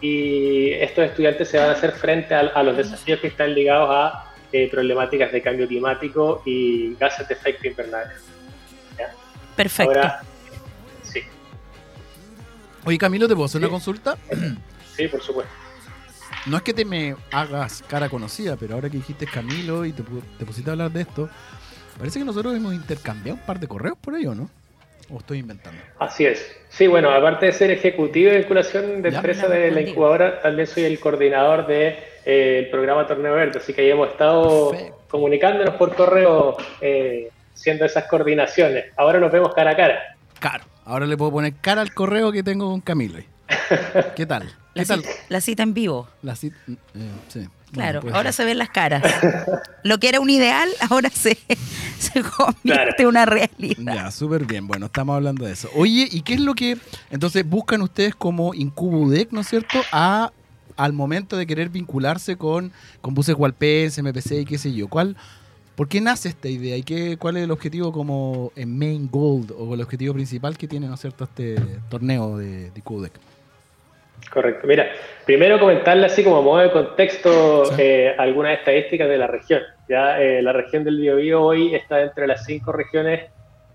y 0.00 0.72
estos 0.72 1.04
estudiantes 1.04 1.48
se 1.48 1.58
van 1.58 1.70
a 1.70 1.72
hacer 1.72 1.92
frente 1.92 2.34
a, 2.34 2.40
a 2.40 2.62
los 2.62 2.76
desafíos 2.76 3.20
que 3.20 3.28
están 3.28 3.54
ligados 3.54 3.88
a 3.90 4.32
eh, 4.52 4.68
problemáticas 4.68 5.32
de 5.32 5.40
cambio 5.40 5.66
climático 5.66 6.42
y 6.44 6.94
gases 6.96 7.26
de 7.28 7.34
efecto 7.34 7.68
invernadero. 7.68 8.20
Perfecto. 9.56 9.92
Ahora, 9.92 10.22
sí, 11.02 11.20
Oye, 12.84 12.98
Camilo, 12.98 13.28
¿te 13.28 13.34
puedo 13.34 13.46
hacer 13.46 13.60
una 13.60 13.70
consulta? 13.70 14.16
sí, 14.96 15.08
por 15.08 15.22
supuesto. 15.22 15.52
No 16.46 16.56
es 16.56 16.62
que 16.62 16.74
te 16.74 16.84
me 16.84 17.14
hagas 17.30 17.84
cara 17.86 18.08
conocida, 18.08 18.56
pero 18.56 18.74
ahora 18.74 18.90
que 18.90 18.96
dijiste 18.96 19.26
Camilo 19.26 19.84
y 19.84 19.92
te 19.92 20.02
pusiste 20.44 20.70
a 20.70 20.72
hablar 20.72 20.90
de 20.90 21.02
esto, 21.02 21.30
parece 22.02 22.18
que 22.18 22.24
nosotros 22.24 22.56
hemos 22.56 22.74
intercambiado 22.74 23.38
un 23.38 23.46
par 23.46 23.60
de 23.60 23.68
correos 23.68 23.96
por 24.00 24.16
ahí, 24.16 24.26
¿o 24.26 24.34
no? 24.34 24.50
¿O 25.08 25.18
estoy 25.18 25.38
inventando? 25.38 25.80
Así 26.00 26.26
es. 26.26 26.44
Sí, 26.68 26.88
bueno, 26.88 27.10
aparte 27.12 27.46
de 27.46 27.52
ser 27.52 27.70
ejecutivo 27.70 28.28
de 28.32 28.38
vinculación 28.38 29.02
de 29.02 29.10
Ya. 29.12 29.18
empresa 29.18 29.46
de 29.46 29.70
la 29.70 29.82
incubadora, 29.82 30.40
también 30.42 30.66
soy 30.66 30.82
el 30.82 30.98
coordinador 30.98 31.64
del 31.68 31.94
de, 31.94 31.98
eh, 32.24 32.68
programa 32.72 33.06
Torneo 33.06 33.34
Verde, 33.34 33.60
así 33.60 33.72
que 33.72 33.82
ahí 33.82 33.90
hemos 33.90 34.08
estado 34.08 34.70
Perfecto. 34.70 34.98
comunicándonos 35.10 35.74
por 35.76 35.94
correo, 35.94 36.56
eh, 36.80 37.28
haciendo 37.54 37.84
esas 37.84 38.04
coordinaciones. 38.08 38.86
Ahora 38.96 39.20
nos 39.20 39.30
vemos 39.30 39.54
cara 39.54 39.70
a 39.70 39.76
cara. 39.76 40.16
Claro. 40.40 40.64
Ahora 40.84 41.06
le 41.06 41.16
puedo 41.16 41.30
poner 41.30 41.52
cara 41.60 41.82
al 41.82 41.94
correo 41.94 42.32
que 42.32 42.42
tengo 42.42 42.68
con 42.68 42.80
Camilo. 42.80 43.18
ahí. 43.18 43.26
¿Qué 44.16 44.26
tal? 44.26 44.44
La 44.74 44.82
¿Qué 44.82 44.86
tal? 44.88 45.00
cita, 45.04 45.10
la 45.28 45.40
cita 45.40 45.62
en 45.62 45.74
vivo. 45.74 46.08
La 46.22 46.32
cit- 46.34 46.54
eh, 46.68 46.76
sí. 47.28 47.46
Claro, 47.72 48.00
Bueno, 48.02 48.16
ahora 48.16 48.32
se 48.32 48.44
ven 48.44 48.58
las 48.58 48.68
caras. 48.70 49.02
Lo 49.82 49.98
que 49.98 50.08
era 50.08 50.20
un 50.20 50.28
ideal, 50.30 50.68
ahora 50.90 51.08
se, 51.10 51.38
se 51.98 52.22
convierte 52.22 52.62
Claro. 52.62 52.92
en 52.98 53.06
una 53.06 53.24
realidad. 53.26 53.94
Ya, 53.94 54.10
súper 54.10 54.44
bien. 54.44 54.66
Bueno, 54.66 54.86
estamos 54.86 55.16
hablando 55.16 55.46
de 55.46 55.52
eso. 55.52 55.68
Oye, 55.74 56.08
¿y 56.10 56.22
qué 56.22 56.34
es 56.34 56.40
lo 56.40 56.54
que 56.54 56.76
entonces 57.10 57.48
buscan 57.48 57.82
ustedes 57.82 58.14
como 58.14 58.54
Incubudec, 58.54 59.32
¿no 59.32 59.40
es 59.40 59.48
cierto? 59.48 59.80
A, 59.90 60.30
al 60.76 60.92
momento 60.92 61.36
de 61.36 61.46
querer 61.46 61.68
vincularse 61.70 62.36
con, 62.36 62.72
con 63.00 63.14
buses 63.14 63.34
Hualpense, 63.36 64.02
MPC 64.02 64.32
y 64.32 64.44
qué 64.44 64.58
sé 64.58 64.72
yo. 64.72 64.88
¿Cuál, 64.88 65.16
¿Por 65.74 65.88
qué 65.88 66.00
nace 66.02 66.28
esta 66.28 66.48
idea? 66.48 66.76
¿Y 66.76 66.82
qué, 66.82 67.16
cuál 67.16 67.38
es 67.38 67.44
el 67.44 67.50
objetivo 67.50 67.92
como 67.92 68.52
en 68.56 68.78
main 68.78 69.08
goal 69.10 69.46
o 69.58 69.72
el 69.74 69.80
objetivo 69.80 70.12
principal 70.14 70.58
que 70.58 70.68
tiene, 70.68 70.86
¿no 70.86 70.94
es 70.94 71.00
cierto, 71.00 71.24
este 71.24 71.56
torneo 71.88 72.36
de, 72.36 72.70
de 72.70 72.72
Incubudec? 72.76 73.12
Correcto. 74.32 74.66
Mira, 74.66 74.86
primero 75.26 75.60
comentarle 75.60 76.06
así 76.06 76.24
como 76.24 76.42
modo 76.42 76.60
de 76.60 76.70
contexto 76.70 77.66
Sí. 77.66 77.74
eh, 77.78 78.14
algunas 78.16 78.58
estadísticas 78.58 79.08
de 79.08 79.18
la 79.18 79.26
región. 79.26 79.62
Ya 79.88 80.20
eh, 80.20 80.40
la 80.40 80.52
región 80.54 80.84
del 80.84 80.96
Biobío 80.96 81.42
hoy 81.42 81.74
está 81.74 82.00
entre 82.00 82.26
las 82.26 82.44
cinco 82.46 82.72
regiones 82.72 83.30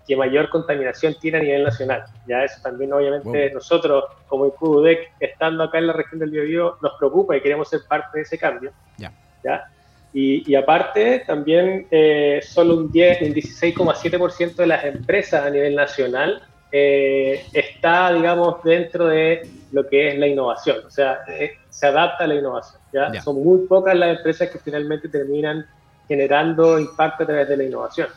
que 0.06 0.16
mayor 0.16 0.48
contaminación 0.48 1.14
tiene 1.20 1.38
a 1.38 1.42
nivel 1.42 1.62
nacional. 1.62 2.04
Ya 2.26 2.42
eso 2.42 2.60
también 2.62 2.92
obviamente 2.92 3.52
nosotros 3.52 4.04
como 4.26 4.46
INCUDEC, 4.46 5.12
estando 5.20 5.62
acá 5.62 5.78
en 5.78 5.86
la 5.86 5.92
región 5.92 6.18
del 6.18 6.30
Biobío, 6.30 6.78
nos 6.82 6.92
preocupa 6.98 7.36
y 7.36 7.40
queremos 7.40 7.68
ser 7.68 7.80
parte 7.88 8.18
de 8.18 8.22
ese 8.22 8.36
cambio. 8.36 8.72
Ya. 8.96 9.12
¿ya? 9.44 9.64
Y, 10.12 10.50
y 10.50 10.56
aparte, 10.56 11.22
también 11.26 11.86
eh, 11.90 12.40
solo 12.42 12.74
un, 12.78 12.90
10, 12.90 13.22
un 13.22 13.34
16,7% 13.34 14.56
de 14.56 14.66
las 14.66 14.84
empresas 14.84 15.44
a 15.44 15.50
nivel 15.50 15.76
nacional 15.76 16.42
eh, 16.70 17.44
está, 17.52 18.12
digamos, 18.12 18.62
dentro 18.62 19.06
de 19.06 19.48
lo 19.72 19.86
que 19.86 20.08
es 20.08 20.18
la 20.18 20.26
innovación. 20.26 20.78
O 20.86 20.90
sea, 20.90 21.20
eh, 21.28 21.52
se 21.68 21.86
adapta 21.86 22.24
a 22.24 22.26
la 22.26 22.34
innovación. 22.34 22.80
¿ya? 22.92 23.12
Ya. 23.12 23.22
Son 23.22 23.42
muy 23.42 23.66
pocas 23.66 23.96
las 23.96 24.16
empresas 24.16 24.50
que 24.50 24.58
finalmente 24.58 25.08
terminan 25.08 25.66
generando 26.06 26.78
impacto 26.78 27.24
a 27.24 27.26
través 27.26 27.48
de 27.48 27.56
la 27.56 27.64
innovación. 27.64 28.08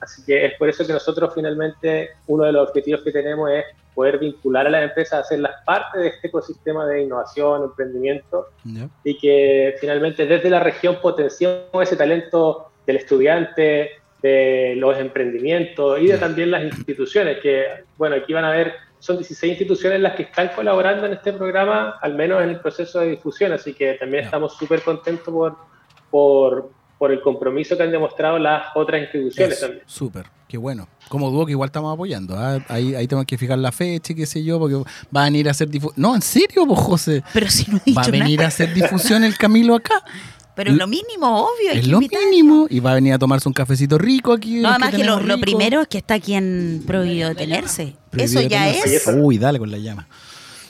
Así 0.00 0.22
que 0.24 0.46
es 0.46 0.54
por 0.58 0.68
eso 0.68 0.86
que 0.86 0.92
nosotros 0.92 1.32
finalmente 1.34 2.10
uno 2.26 2.44
de 2.44 2.52
los 2.52 2.68
objetivos 2.68 3.02
que 3.02 3.12
tenemos 3.12 3.50
es 3.50 3.64
poder 3.94 4.18
vincular 4.18 4.66
a 4.66 4.70
las 4.70 4.82
empresas 4.84 5.14
a 5.14 5.20
hacerlas 5.20 5.52
parte 5.64 5.98
de 5.98 6.08
este 6.08 6.28
ecosistema 6.28 6.86
de 6.86 7.02
innovación, 7.02 7.62
emprendimiento, 7.62 8.48
¿Ya? 8.64 8.90
y 9.04 9.16
que 9.16 9.74
finalmente 9.80 10.26
desde 10.26 10.50
la 10.50 10.60
región 10.60 10.98
potenciemos 11.00 11.82
ese 11.82 11.96
talento 11.96 12.70
del 12.86 12.96
estudiante, 12.96 13.92
de 14.26 14.74
los 14.76 14.98
emprendimientos 14.98 16.00
y 16.00 16.06
de 16.08 16.18
también 16.18 16.50
las 16.50 16.64
instituciones, 16.64 17.38
que 17.40 17.64
bueno, 17.96 18.16
aquí 18.16 18.32
van 18.32 18.44
a 18.44 18.50
ver 18.50 18.74
son 18.98 19.18
16 19.18 19.52
instituciones 19.52 20.00
las 20.00 20.14
que 20.16 20.24
están 20.24 20.50
colaborando 20.54 21.06
en 21.06 21.12
este 21.12 21.32
programa, 21.32 21.96
al 22.00 22.14
menos 22.14 22.42
en 22.42 22.50
el 22.50 22.60
proceso 22.60 23.00
de 23.00 23.10
difusión, 23.10 23.52
así 23.52 23.72
que 23.72 23.94
también 23.94 24.24
estamos 24.24 24.56
súper 24.56 24.82
contentos 24.82 25.32
por, 25.32 25.56
por, 26.10 26.70
por 26.98 27.12
el 27.12 27.20
compromiso 27.20 27.76
que 27.76 27.84
han 27.84 27.92
demostrado 27.92 28.38
las 28.38 28.68
otras 28.74 29.02
instituciones 29.02 29.60
también. 29.60 29.82
Súper, 29.86 30.26
qué 30.48 30.56
bueno. 30.58 30.88
Como 31.08 31.30
dúo 31.30 31.46
que 31.46 31.52
igual 31.52 31.68
estamos 31.68 31.94
apoyando. 31.94 32.34
¿ah? 32.36 32.58
Ahí, 32.68 32.94
ahí 32.96 33.06
tenemos 33.06 33.26
que 33.26 33.38
fijar 33.38 33.58
la 33.58 33.70
fecha 33.70 34.12
y 34.12 34.16
qué 34.16 34.26
sé 34.26 34.42
yo, 34.42 34.58
porque 34.58 34.76
va 35.14 35.22
a 35.22 35.24
venir 35.26 35.46
a 35.46 35.52
hacer 35.52 35.68
difusión. 35.68 36.02
No, 36.02 36.14
en 36.14 36.22
serio, 36.22 36.66
pues 36.66 36.80
José. 36.80 37.22
Pero 37.32 37.48
si 37.48 37.70
no 37.70 37.76
he 37.76 37.82
dicho 37.84 38.00
Va 38.00 38.06
a 38.06 38.10
venir 38.10 38.38
nada. 38.38 38.46
a 38.46 38.48
hacer 38.48 38.74
difusión 38.74 39.22
el 39.22 39.36
Camilo 39.36 39.74
acá. 39.76 40.02
Pero 40.56 40.72
lo 40.72 40.86
mínimo, 40.86 41.42
obvio, 41.42 41.70
hay 41.70 41.78
Es 41.78 41.84
que 41.84 41.90
lo 41.90 42.00
mínimo. 42.00 42.66
Y 42.70 42.80
va 42.80 42.92
a 42.92 42.94
venir 42.94 43.12
a 43.12 43.18
tomarse 43.18 43.46
un 43.46 43.52
cafecito 43.52 43.98
rico 43.98 44.32
aquí. 44.32 44.56
No, 44.62 44.70
además 44.70 44.94
que 44.94 45.04
lo, 45.04 45.20
primero 45.38 45.82
es 45.82 45.88
que 45.88 45.98
está 45.98 46.14
aquí 46.14 46.32
en 46.32 46.82
prohibido 46.86 47.28
detenerse. 47.28 47.94
Prohibido 48.10 48.40
Eso 48.40 48.48
ya 48.48 48.64
tenerse. 48.64 48.96
es. 48.96 49.06
Uy, 49.14 49.36
dale 49.36 49.58
con 49.58 49.70
la 49.70 49.76
llama. 49.76 50.08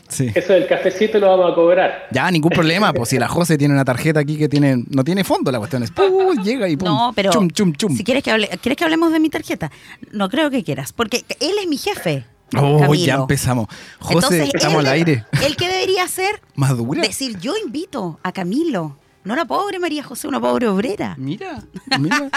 Sí. 0.08 0.30
Eso 0.34 0.52
del 0.52 0.66
cafecito 0.66 1.18
lo 1.18 1.28
vamos 1.28 1.52
a 1.52 1.54
cobrar. 1.54 2.08
Ya, 2.10 2.28
ningún 2.30 2.50
problema, 2.50 2.92
pues 2.92 3.10
si 3.10 3.18
la 3.18 3.28
José 3.28 3.56
tiene 3.56 3.74
una 3.74 3.84
tarjeta 3.84 4.20
aquí 4.20 4.36
que 4.36 4.48
tiene, 4.48 4.84
no 4.88 5.04
tiene 5.04 5.24
fondo, 5.24 5.50
la 5.52 5.58
cuestión 5.58 5.82
es, 5.82 5.90
¡pum! 5.90 6.36
llega 6.44 6.68
y 6.68 6.76
pum, 6.76 6.88
No, 6.88 7.12
pero 7.14 7.30
chum, 7.30 7.49
chum, 7.50 7.72
chum. 7.72 7.96
si 7.96 8.04
quieres 8.04 8.22
que 8.22 8.30
hable, 8.30 8.49
¿quieres 8.60 8.76
que 8.76 8.84
hablemos 8.84 9.12
de 9.12 9.20
mi 9.20 9.30
tarjeta? 9.30 9.70
No 10.12 10.28
creo 10.28 10.50
que 10.50 10.62
quieras, 10.62 10.92
porque 10.92 11.25
él 11.40 11.54
es 11.60 11.68
mi 11.68 11.76
jefe. 11.76 12.25
Oh, 12.56 12.78
Camilo. 12.78 13.04
ya 13.04 13.14
empezamos. 13.16 13.66
José, 13.99 14.14
Entonces, 14.14 14.54
estamos 14.54 14.80
él, 14.80 14.86
al 14.86 14.92
aire. 14.92 15.25
¿El 15.44 15.56
que 15.56 15.66
debería 15.66 16.04
hacer? 16.04 16.40
¿Madura? 16.54 17.02
Decir, 17.02 17.38
yo 17.40 17.54
invito 17.56 18.20
a 18.22 18.30
Camilo. 18.32 18.96
No 19.26 19.36
la 19.36 19.45
pobre 19.45 19.78
María 19.78 20.02
José, 20.02 20.28
una 20.28 20.41
pobre 20.41 20.69
obrera. 20.69 21.15
Mira, 21.19 21.62
mira. 21.99 22.30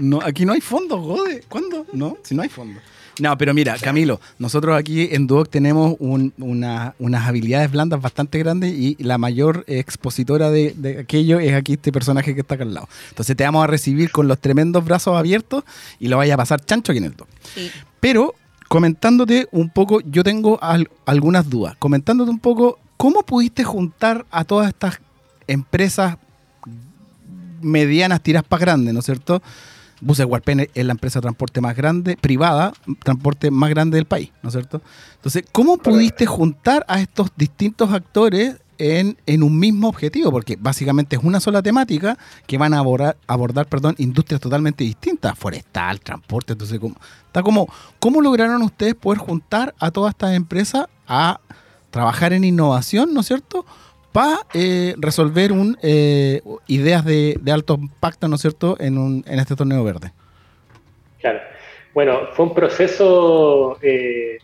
No, 0.00 0.20
aquí 0.22 0.44
no 0.46 0.52
hay 0.54 0.60
fondo, 0.60 1.00
jode. 1.00 1.44
¿Cuándo? 1.48 1.86
No, 1.92 2.16
si 2.22 2.34
no 2.34 2.42
hay 2.42 2.48
fondo. 2.48 2.80
No, 3.20 3.36
pero 3.36 3.52
mira, 3.52 3.76
Camilo, 3.78 4.18
nosotros 4.38 4.74
aquí 4.76 5.08
en 5.12 5.26
Duoc 5.26 5.50
tenemos 5.50 5.96
un- 5.98 6.32
una- 6.38 6.94
unas 6.98 7.28
habilidades 7.28 7.70
blandas 7.70 8.00
bastante 8.00 8.38
grandes 8.38 8.72
y 8.72 8.96
la 9.00 9.18
mayor 9.18 9.64
expositora 9.66 10.50
de, 10.50 10.72
de 10.74 11.00
aquello 11.00 11.38
es 11.38 11.52
aquí 11.54 11.74
este 11.74 11.92
personaje 11.92 12.34
que 12.34 12.40
está 12.40 12.54
acá 12.54 12.64
al 12.64 12.72
lado. 12.72 12.88
Entonces 13.10 13.36
te 13.36 13.44
vamos 13.44 13.62
a 13.62 13.66
recibir 13.66 14.10
con 14.10 14.28
los 14.28 14.38
tremendos 14.40 14.82
brazos 14.86 15.14
abiertos 15.18 15.62
y 16.00 16.08
lo 16.08 16.16
vaya 16.16 16.32
a 16.34 16.36
pasar 16.38 16.64
chancho 16.64 16.92
aquí 16.92 16.98
en 17.00 17.04
el 17.04 17.14
Duoc. 17.14 17.28
Sí. 17.54 17.70
Pero 18.00 18.34
comentándote 18.68 19.46
un 19.52 19.68
poco, 19.68 20.00
yo 20.00 20.24
tengo 20.24 20.58
al- 20.62 20.88
algunas 21.04 21.50
dudas. 21.50 21.76
Comentándote 21.78 22.30
un 22.30 22.38
poco, 22.40 22.78
¿cómo 22.96 23.22
pudiste 23.24 23.62
juntar 23.62 24.24
a 24.30 24.44
todas 24.44 24.68
estas 24.68 24.98
empresas 25.52 26.16
medianas, 27.60 28.22
tiras 28.22 28.42
para 28.42 28.60
grandes, 28.60 28.94
¿no 28.94 29.00
es 29.00 29.06
cierto? 29.06 29.42
Buses 30.00 30.26
Warpen 30.26 30.68
es 30.74 30.84
la 30.84 30.92
empresa 30.92 31.20
de 31.20 31.22
transporte 31.22 31.60
más 31.60 31.76
grande, 31.76 32.16
privada, 32.16 32.72
transporte 33.04 33.52
más 33.52 33.70
grande 33.70 33.96
del 33.96 34.06
país, 34.06 34.30
¿no 34.42 34.48
es 34.48 34.54
cierto? 34.54 34.82
Entonces, 35.14 35.44
¿cómo 35.52 35.78
pudiste 35.78 36.26
juntar 36.26 36.84
a 36.88 37.00
estos 37.00 37.30
distintos 37.36 37.92
actores 37.92 38.56
en, 38.78 39.16
en 39.26 39.44
un 39.44 39.56
mismo 39.56 39.88
objetivo? 39.88 40.32
Porque 40.32 40.56
básicamente 40.58 41.14
es 41.14 41.22
una 41.22 41.38
sola 41.38 41.62
temática 41.62 42.18
que 42.48 42.58
van 42.58 42.74
a 42.74 42.78
abordar, 42.78 43.16
abordar 43.28 43.66
perdón, 43.66 43.94
industrias 43.98 44.40
totalmente 44.40 44.82
distintas, 44.82 45.38
forestal, 45.38 46.00
transporte, 46.00 46.54
entonces, 46.54 46.80
¿cómo, 46.80 46.96
está 47.26 47.44
como, 47.44 47.68
¿cómo 48.00 48.20
lograron 48.20 48.60
ustedes 48.62 48.96
poder 48.96 49.20
juntar 49.20 49.72
a 49.78 49.92
todas 49.92 50.10
estas 50.10 50.34
empresas 50.34 50.86
a 51.06 51.38
trabajar 51.92 52.32
en 52.32 52.42
innovación, 52.42 53.14
¿no 53.14 53.20
es 53.20 53.26
cierto? 53.26 53.64
Para 54.12 54.38
resolver 54.98 55.52
un, 55.52 55.76
eh, 55.82 56.42
ideas 56.68 57.04
de, 57.04 57.36
de 57.40 57.52
alto 57.52 57.74
impacto, 57.80 58.28
¿no 58.28 58.36
es 58.36 58.42
cierto?, 58.42 58.76
en, 58.78 58.98
un, 58.98 59.24
en 59.26 59.38
este 59.38 59.56
torneo 59.56 59.82
verde. 59.84 60.12
Claro. 61.20 61.40
Bueno, 61.94 62.28
fue 62.32 62.46
un 62.46 62.54
proceso 62.54 63.78
eh, 63.82 64.38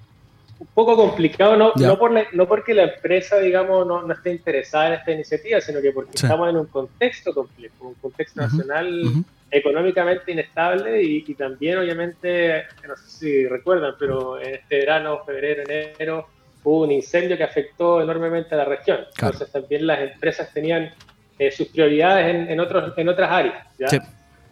un 0.59 0.69
poco 0.75 0.97
complicado, 0.97 1.57
no, 1.57 1.73
no, 1.77 1.99
por 1.99 2.13
la- 2.13 2.27
no 2.33 2.47
porque 2.47 2.75
la 2.75 2.85
empresa, 2.85 3.39
digamos, 3.39 3.87
no, 3.87 4.03
no 4.03 4.13
esté 4.15 4.31
interesada 4.31 4.89
en 4.89 4.93
esta 4.95 5.13
iniciativa, 5.13 5.61
sino 5.61 5.81
que 5.81 5.93
porque 5.93 6.13
Sí. 6.19 6.27
estamos 6.27 6.49
en 6.51 6.57
un 6.57 6.67
contexto 6.67 7.33
complejo, 7.35 7.89
un 7.89 7.95
contexto 7.95 8.43
Ujú, 8.43 8.51
nacional 8.57 9.05
Ujú. 9.07 9.25
económicamente 9.51 10.33
inestable 10.33 11.03
y, 11.03 11.25
y 11.27 11.35
también, 11.35 11.79
obviamente, 11.79 12.65
no 12.87 12.97
sé 12.97 13.09
si 13.11 13.47
recuerdan, 13.49 13.95
pero 13.99 14.39
en 14.41 14.55
este 14.57 14.79
verano, 14.81 15.21
febrero, 15.25 15.63
enero, 15.67 16.27
hubo 16.65 16.83
un 16.85 16.93
incendio 16.93 17.37
que 17.37 17.45
afectó 17.45 18.03
enormemente 18.03 18.55
a 18.55 18.59
la 18.59 18.65
región. 18.65 18.99
Claro. 19.15 19.35
Entonces 19.35 19.53
también 19.53 19.87
las 19.87 20.01
empresas 20.01 20.53
tenían 20.53 20.93
eh, 21.39 21.51
sus 21.51 21.69
prioridades 21.69 22.35
en, 22.35 22.51
en, 22.51 22.61
otros, 22.61 22.93
en 22.97 23.09
otras 23.09 23.31
áreas. 23.31 23.67
¿ya? 23.79 23.89
Sí. 23.89 23.99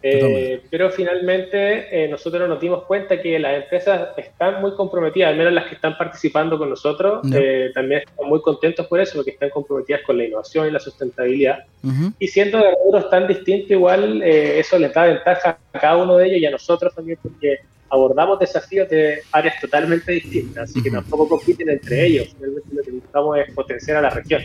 Eh, 0.01 0.61
pero 0.69 0.91
finalmente 0.91 1.87
eh, 1.91 2.07
nosotros 2.07 2.47
nos 2.47 2.61
dimos 2.61 2.83
cuenta 2.85 3.19
que 3.19 3.39
las 3.39 3.63
empresas 3.63 4.09
están 4.17 4.61
muy 4.61 4.75
comprometidas, 4.75 5.31
al 5.31 5.37
menos 5.37 5.53
las 5.53 5.65
que 5.67 5.75
están 5.75 5.97
participando 5.97 6.57
con 6.57 6.69
nosotros, 6.69 7.21
Ya. 7.23 7.39
eh, 7.39 7.71
también 7.73 8.01
están 8.07 8.29
muy 8.29 8.41
contentos 8.41 8.85
por 8.87 8.99
eso, 8.99 9.15
porque 9.15 9.31
están 9.31 9.49
comprometidas 9.49 10.01
con 10.03 10.17
la 10.17 10.25
innovación 10.25 10.67
y 10.67 10.71
la 10.71 10.79
sustentabilidad. 10.79 11.59
Ujú. 11.83 12.13
Y 12.19 12.27
siendo 12.27 12.59
de 12.59 12.75
rubros 12.85 13.09
tan 13.09 13.27
distintos, 13.27 13.71
igual 13.71 14.21
eh, 14.21 14.59
eso 14.59 14.77
les 14.77 14.93
da 14.93 15.05
ventaja 15.05 15.59
a 15.73 15.79
cada 15.79 15.97
uno 15.97 16.17
de 16.17 16.27
ellos 16.27 16.41
y 16.41 16.45
a 16.45 16.51
nosotros 16.51 16.93
también, 16.93 17.17
porque 17.21 17.57
abordamos 17.89 18.37
desafíos 18.39 18.87
de 18.89 19.19
áreas 19.31 19.59
totalmente 19.59 20.11
distintas, 20.11 20.69
así 20.69 20.83
que 20.83 20.89
Ujú. 20.89 20.97
tampoco 20.99 21.29
compiten 21.29 21.69
entre 21.69 22.05
ellos. 22.05 22.29
Finalmente 22.35 22.69
lo 22.71 22.83
que 22.83 22.91
buscamos 22.91 23.37
es 23.39 23.53
potenciar 23.53 23.97
a 23.97 24.01
la 24.01 24.09
región. 24.11 24.43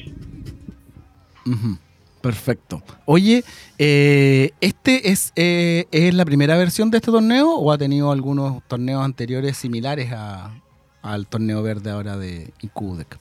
Ujú. 1.44 1.76
Perfecto. 2.22 2.82
Oye, 3.04 3.42
eh, 3.78 4.50
¿este 4.60 5.10
es, 5.10 5.32
eh, 5.36 5.86
es 5.90 6.14
la 6.14 6.24
primera 6.24 6.56
versión 6.56 6.90
de 6.90 6.98
este 6.98 7.10
torneo 7.10 7.56
o 7.56 7.72
ha 7.72 7.78
tenido 7.78 8.12
algunos 8.12 8.62
torneos 8.68 9.04
anteriores 9.04 9.56
similares 9.56 10.12
a- 10.12 10.52
al 11.02 11.26
torneo 11.26 11.62
verde 11.62 11.90
ahora 11.90 12.16
de 12.16 12.52
Incubudec? 12.62 13.18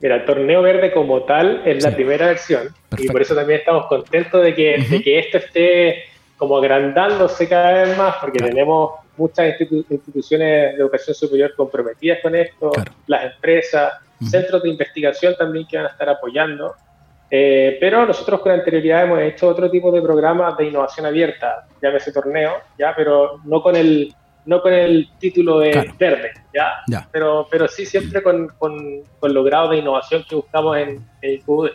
Mira, 0.00 0.16
el 0.16 0.24
torneo 0.24 0.62
verde 0.62 0.92
como 0.92 1.22
tal 1.22 1.62
es 1.64 1.82
la 1.84 1.94
primera 1.94 2.26
versión 2.26 2.68
y 2.96 3.06
por 3.08 3.22
eso 3.22 3.34
también 3.34 3.60
estamos 3.60 3.86
contentos 3.86 4.42
de 4.44 4.54
que, 4.54 4.76
Ujú. 4.80 4.90
de 4.94 5.02
que 5.02 5.18
esto 5.20 5.38
esté 5.38 6.02
como 6.36 6.56
agrandándose 6.58 7.48
cada 7.48 7.84
vez 7.84 7.96
más 7.98 8.16
porque 8.20 8.38
Claro. 8.38 8.52
tenemos 8.52 8.90
muchas 9.16 9.46
institu- 9.58 9.84
instituciones 9.90 10.76
de 10.76 10.82
educación 10.82 11.14
superior 11.16 11.52
comprometidas 11.56 12.18
con 12.22 12.34
esto, 12.36 12.70
Claro. 12.70 12.92
las 13.08 13.32
empresas, 13.34 13.92
centros 14.28 14.62
de 14.62 14.68
investigación 14.70 15.34
también 15.36 15.66
que 15.68 15.76
van 15.76 15.86
a 15.86 15.90
estar 15.90 16.08
apoyando. 16.08 16.74
Eh, 17.30 17.76
pero 17.80 18.06
nosotros 18.06 18.40
con 18.40 18.52
anterioridad 18.52 19.04
hemos 19.04 19.20
hecho 19.20 19.48
otro 19.48 19.70
tipo 19.70 19.92
de 19.92 20.00
programas 20.00 20.56
de 20.56 20.66
innovación 20.68 21.04
abierta, 21.06 21.66
llámese 21.82 22.10
torneo, 22.12 22.52
ya, 22.78 22.94
pero 22.96 23.40
no 23.44 23.62
con 23.62 23.76
el 23.76 24.14
no 24.46 24.62
con 24.62 24.72
el 24.72 25.10
título 25.18 25.58
de 25.58 25.72
Claro. 25.72 25.92
verde, 25.98 26.30
ya, 26.54 26.70
Ya. 26.88 27.06
pero, 27.12 27.46
pero 27.50 27.68
sí 27.68 27.84
siempre 27.84 28.22
con, 28.22 28.48
con, 28.58 29.02
con 29.20 29.34
los 29.34 29.44
grados 29.44 29.70
de 29.72 29.76
innovación 29.76 30.24
que 30.26 30.36
buscamos 30.36 30.74
en, 30.78 31.04
en 31.20 31.34
IQD. 31.34 31.68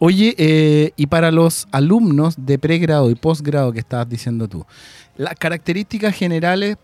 Oye, 0.00 0.34
eh, 0.36 0.90
y 0.96 1.06
para 1.06 1.30
los 1.30 1.68
alumnos 1.70 2.34
de 2.44 2.58
pregrado 2.58 3.08
y 3.08 3.14
posgrado 3.14 3.72
que 3.72 3.78
estabas 3.78 4.08
diciendo 4.08 4.48
tú, 4.48 4.66
las 5.16 5.34
características 5.34 6.12
generales 6.16 6.76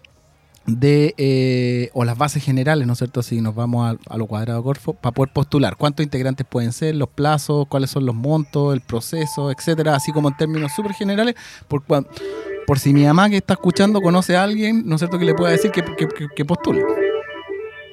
de, 0.67 1.15
eh, 1.17 1.91
o 1.95 2.05
las 2.05 2.19
bases 2.19 2.43
generales, 2.45 2.87
¿no 2.87 2.95
es 2.95 2.99
cierto? 2.99 3.23
Si 3.23 3.41
nos 3.41 3.55
vamos 3.55 3.87
a, 4.09 4.13
a 4.13 4.17
lo 4.19 4.27
cuadrado 4.27 4.63
Corfo, 4.63 4.95
para 4.95 5.13
poder 5.13 5.33
postular, 5.33 5.77
¿cuántos 5.77 6.05
integrantes 6.05 6.47
pueden 6.49 6.73
ser, 6.73 6.95
los 6.97 7.09
plazos, 7.09 7.67
cuáles 7.69 7.91
son 7.91 8.05
los 8.07 8.15
montos, 8.15 8.75
el 8.75 8.81
proceso, 8.81 9.51
etcétera? 9.51 9.95
Así 9.95 10.13
como 10.13 10.29
en 10.29 10.37
términos 10.37 10.73
súper 10.75 10.93
generales, 10.95 11.35
por, 11.69 11.85
cuan- 11.85 12.07
por 12.67 12.79
si 12.81 12.93
mi 12.93 13.05
mamá 13.05 13.31
que 13.31 13.37
está 13.37 13.55
escuchando 13.55 14.01
conoce 14.01 14.37
a 14.37 14.43
alguien, 14.43 14.83
¿no 14.87 14.97
es 14.97 15.01
cierto? 15.01 15.19
Que 15.19 15.25
le 15.25 15.35
pueda 15.35 15.53
decir 15.53 15.71
que, 15.71 15.83
que, 15.85 16.09
que- 16.35 16.45
postule. 16.45 16.81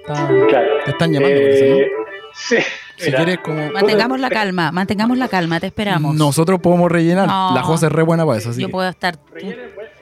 Está- 0.08 0.28
Claro. 0.50 0.68
te 0.84 0.92
están 0.92 1.12
llamando 1.14 1.36
por 1.40 1.50
eso, 1.50 1.66
¿no? 1.66 2.03
Sí, 2.36 2.56
Si 2.98 3.06
mira, 3.06 3.18
quieres, 3.18 3.40
como. 3.44 3.72
Mantengamos 3.72 4.20
la 4.20 4.30
calma, 4.30 4.72
mantengamos 4.72 5.18
la 5.18 5.28
calma, 5.28 5.60
te 5.60 5.68
esperamos. 5.68 6.16
Nosotros 6.16 6.60
podemos 6.60 6.92
rellenar. 6.92 7.28
No. 7.28 7.54
La 7.54 7.62
José 7.64 7.86
es 7.88 7.92
re 7.92 8.02
buena 8.04 8.26
para 8.26 8.40
eso. 8.40 8.50
así 8.50 8.62
Yo 8.62 8.68
que- 8.68 8.72
puedo 8.72 8.90
estar. 8.90 9.18
pues, 9.20 9.44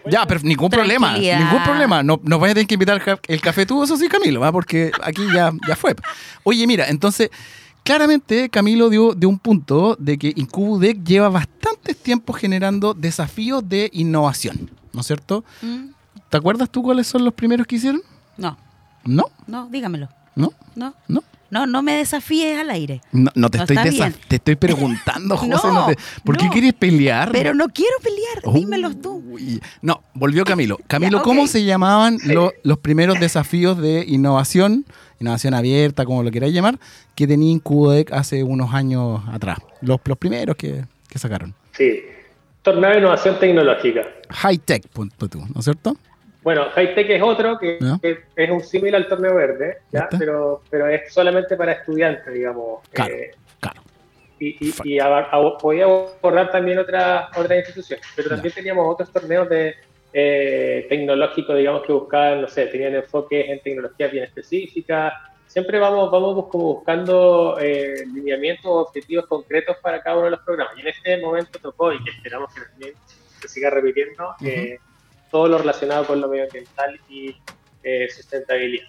Ya, 0.10 0.26
pero 0.26 0.40
ningún 0.44 0.70
problema. 0.70 1.08
Tranquilidad. 1.10 1.40
Ningún 1.40 1.64
problema. 1.64 2.04
No, 2.04 2.20
nos 2.24 2.40
vaya 2.40 2.52
a 2.52 2.56
tener 2.56 2.68
que 2.68 2.74
invitar 2.76 2.96
el 2.98 3.04
ca- 3.04 3.20
el 3.28 3.42
café 3.42 3.66
tú, 3.66 3.84
eso 3.84 3.98
sí, 3.98 4.08
Camilo, 4.08 4.40
¿va? 4.40 4.52
porque 4.52 4.92
aquí 5.04 5.22
ya, 5.34 5.52
ya 5.68 5.76
fue. 5.76 5.94
Oye, 6.44 6.66
mira, 6.66 6.88
entonces, 6.88 7.30
claramente 7.84 8.50
Camilo 8.50 8.90
dio, 8.90 9.14
de 9.14 9.26
un 9.28 9.38
punto 9.40 9.96
de 10.00 10.18
que 10.18 10.34
Incubudec 10.36 11.04
lleva 11.04 11.30
bastantes 11.30 11.98
tiempos 11.98 12.38
generando 12.38 12.94
desafíos 12.94 13.68
de 13.68 13.90
innovación, 13.94 14.72
¿no 14.94 15.02
es 15.02 15.08
cierto? 15.08 15.44
¿Mm? 15.62 15.90
¿Te 16.30 16.38
acuerdas 16.38 16.70
tú 16.70 16.82
cuáles 16.82 17.08
son 17.08 17.26
los 17.26 17.34
primeros 17.34 17.68
que 17.68 17.76
hicieron? 17.76 18.02
No, 18.38 18.58
No, 19.04 19.26
no, 19.48 19.68
dígamelo. 19.70 20.08
no, 20.36 20.54
No, 20.76 20.94
no. 21.08 21.24
No, 21.52 21.68
no 21.68 21.84
me 21.84 21.94
desafíes 21.98 22.58
al 22.60 22.72
aire. 22.72 23.02
No, 23.12 23.30
no 23.36 23.50
te 23.52 23.58
No, 23.60 23.64
estoy 23.66 24.14
te 24.28 24.36
estoy 24.38 24.56
preguntando, 24.56 25.38
José. 25.38 25.50
No, 25.68 25.74
no 25.74 25.86
te- 25.88 25.98
¿Por 26.24 26.38
qué 26.38 26.50
quieres 26.50 26.74
pelear? 26.74 27.32
Pero 27.32 27.54
no 27.54 27.68
quiero 27.70 27.96
pelear, 28.02 28.56
dímelos 28.56 29.00
tú. 29.02 29.22
Uy, 29.30 29.62
No, 29.82 30.02
volvió 30.14 30.44
Camilo. 30.46 30.80
Camilo, 30.88 31.18
Ya, 31.20 31.24
¿cómo 31.24 31.46
se 31.48 31.64
llamaban 31.64 32.18
lo- 32.26 32.54
los 32.64 32.80
primeros 32.80 33.20
desafíos 33.20 33.78
de 33.78 34.04
innovación, 34.08 34.86
innovación 35.20 35.54
abierta, 35.54 36.06
como 36.06 36.24
lo 36.24 36.32
queráis 36.32 36.54
llamar, 36.54 36.80
que 37.16 37.28
tenía 37.28 37.52
Incubodec 37.52 38.12
hace 38.14 38.44
unos 38.44 38.74
años 38.74 39.22
atrás? 39.32 39.60
Los, 39.82 40.00
los 40.06 40.18
primeros 40.18 40.56
que, 40.56 40.86
que 41.10 41.20
sacaron. 41.20 41.54
Sí, 41.78 42.00
torneo 42.62 42.92
de 42.92 42.98
innovación 43.00 43.38
tecnológica. 43.40 44.02
High 44.30 44.58
Tech, 44.60 44.88
punto 44.88 45.28
tú, 45.28 45.40
¿no 45.54 45.60
es 45.60 45.66
cierto? 45.66 45.98
Bueno, 46.44 46.66
High 46.74 46.96
Tech 46.96 47.10
es 47.10 47.22
otro 47.22 47.58
que, 47.60 47.78
¿Ya? 47.80 47.98
que 48.02 48.18
es 48.36 48.50
un 48.50 48.64
símil 48.64 48.96
al 48.96 49.08
torneo 49.08 49.36
verde, 49.36 49.78
¿ya? 49.92 50.10
Pero, 50.18 50.64
pero 50.70 50.88
es 50.88 51.14
solamente 51.14 51.56
para 51.56 51.74
estudiantes, 51.74 52.34
digamos. 52.34 52.82
Claro. 52.92 53.14
Eh, 53.14 53.32
Claro. 53.60 53.82
y, 54.40 54.48
y, 54.70 54.74
y 54.84 55.00
aba- 55.00 55.30
abo- 55.30 55.58
podía 55.60 55.84
abordar 55.86 56.50
también 56.50 56.80
otras 56.80 57.30
otras 57.38 57.60
instituciones, 57.60 58.04
pero 58.16 58.30
Ya. 58.30 58.36
también 58.36 58.54
teníamos 58.56 58.92
otros 58.92 59.12
torneos 59.12 59.48
de 59.50 59.76
eh, 60.14 60.88
tecnológicos, 60.90 61.56
digamos, 61.56 61.84
que 61.86 61.94
buscaban, 61.94 62.42
no 62.42 62.48
sé, 62.48 62.66
tenían 62.66 62.96
enfoques 62.96 63.48
en 63.48 63.62
tecnologías 63.62 64.12
bien 64.12 64.24
específicas. 64.24 65.14
Siempre 65.48 65.78
vamos, 65.80 66.10
vamos 66.12 66.48
como 66.50 66.74
buscando 66.76 67.58
eh, 67.62 68.04
lineamientos 68.14 68.66
o 68.66 68.80
objetivos 68.82 69.26
concretos 69.28 69.78
para 69.82 70.02
cada 70.02 70.16
uno 70.18 70.26
de 70.26 70.32
los 70.32 70.40
programas. 70.42 70.76
Y 70.78 70.82
en 70.82 70.88
este 70.88 71.18
momento 71.18 71.60
tocó, 71.60 71.94
y 71.94 72.04
que 72.04 72.10
esperamos 72.12 72.54
que 72.54 72.62
también 72.62 72.94
se 73.42 73.48
siga 73.48 73.70
repitiendo, 73.70 74.34
eh, 74.44 74.80
todo 75.32 75.48
lo 75.48 75.58
relacionado 75.58 76.06
con 76.06 76.22
lo 76.22 76.28
medioambiental 76.28 77.00
y 77.10 77.36
eh, 77.84 78.08
sustentabilidad. 78.14 78.88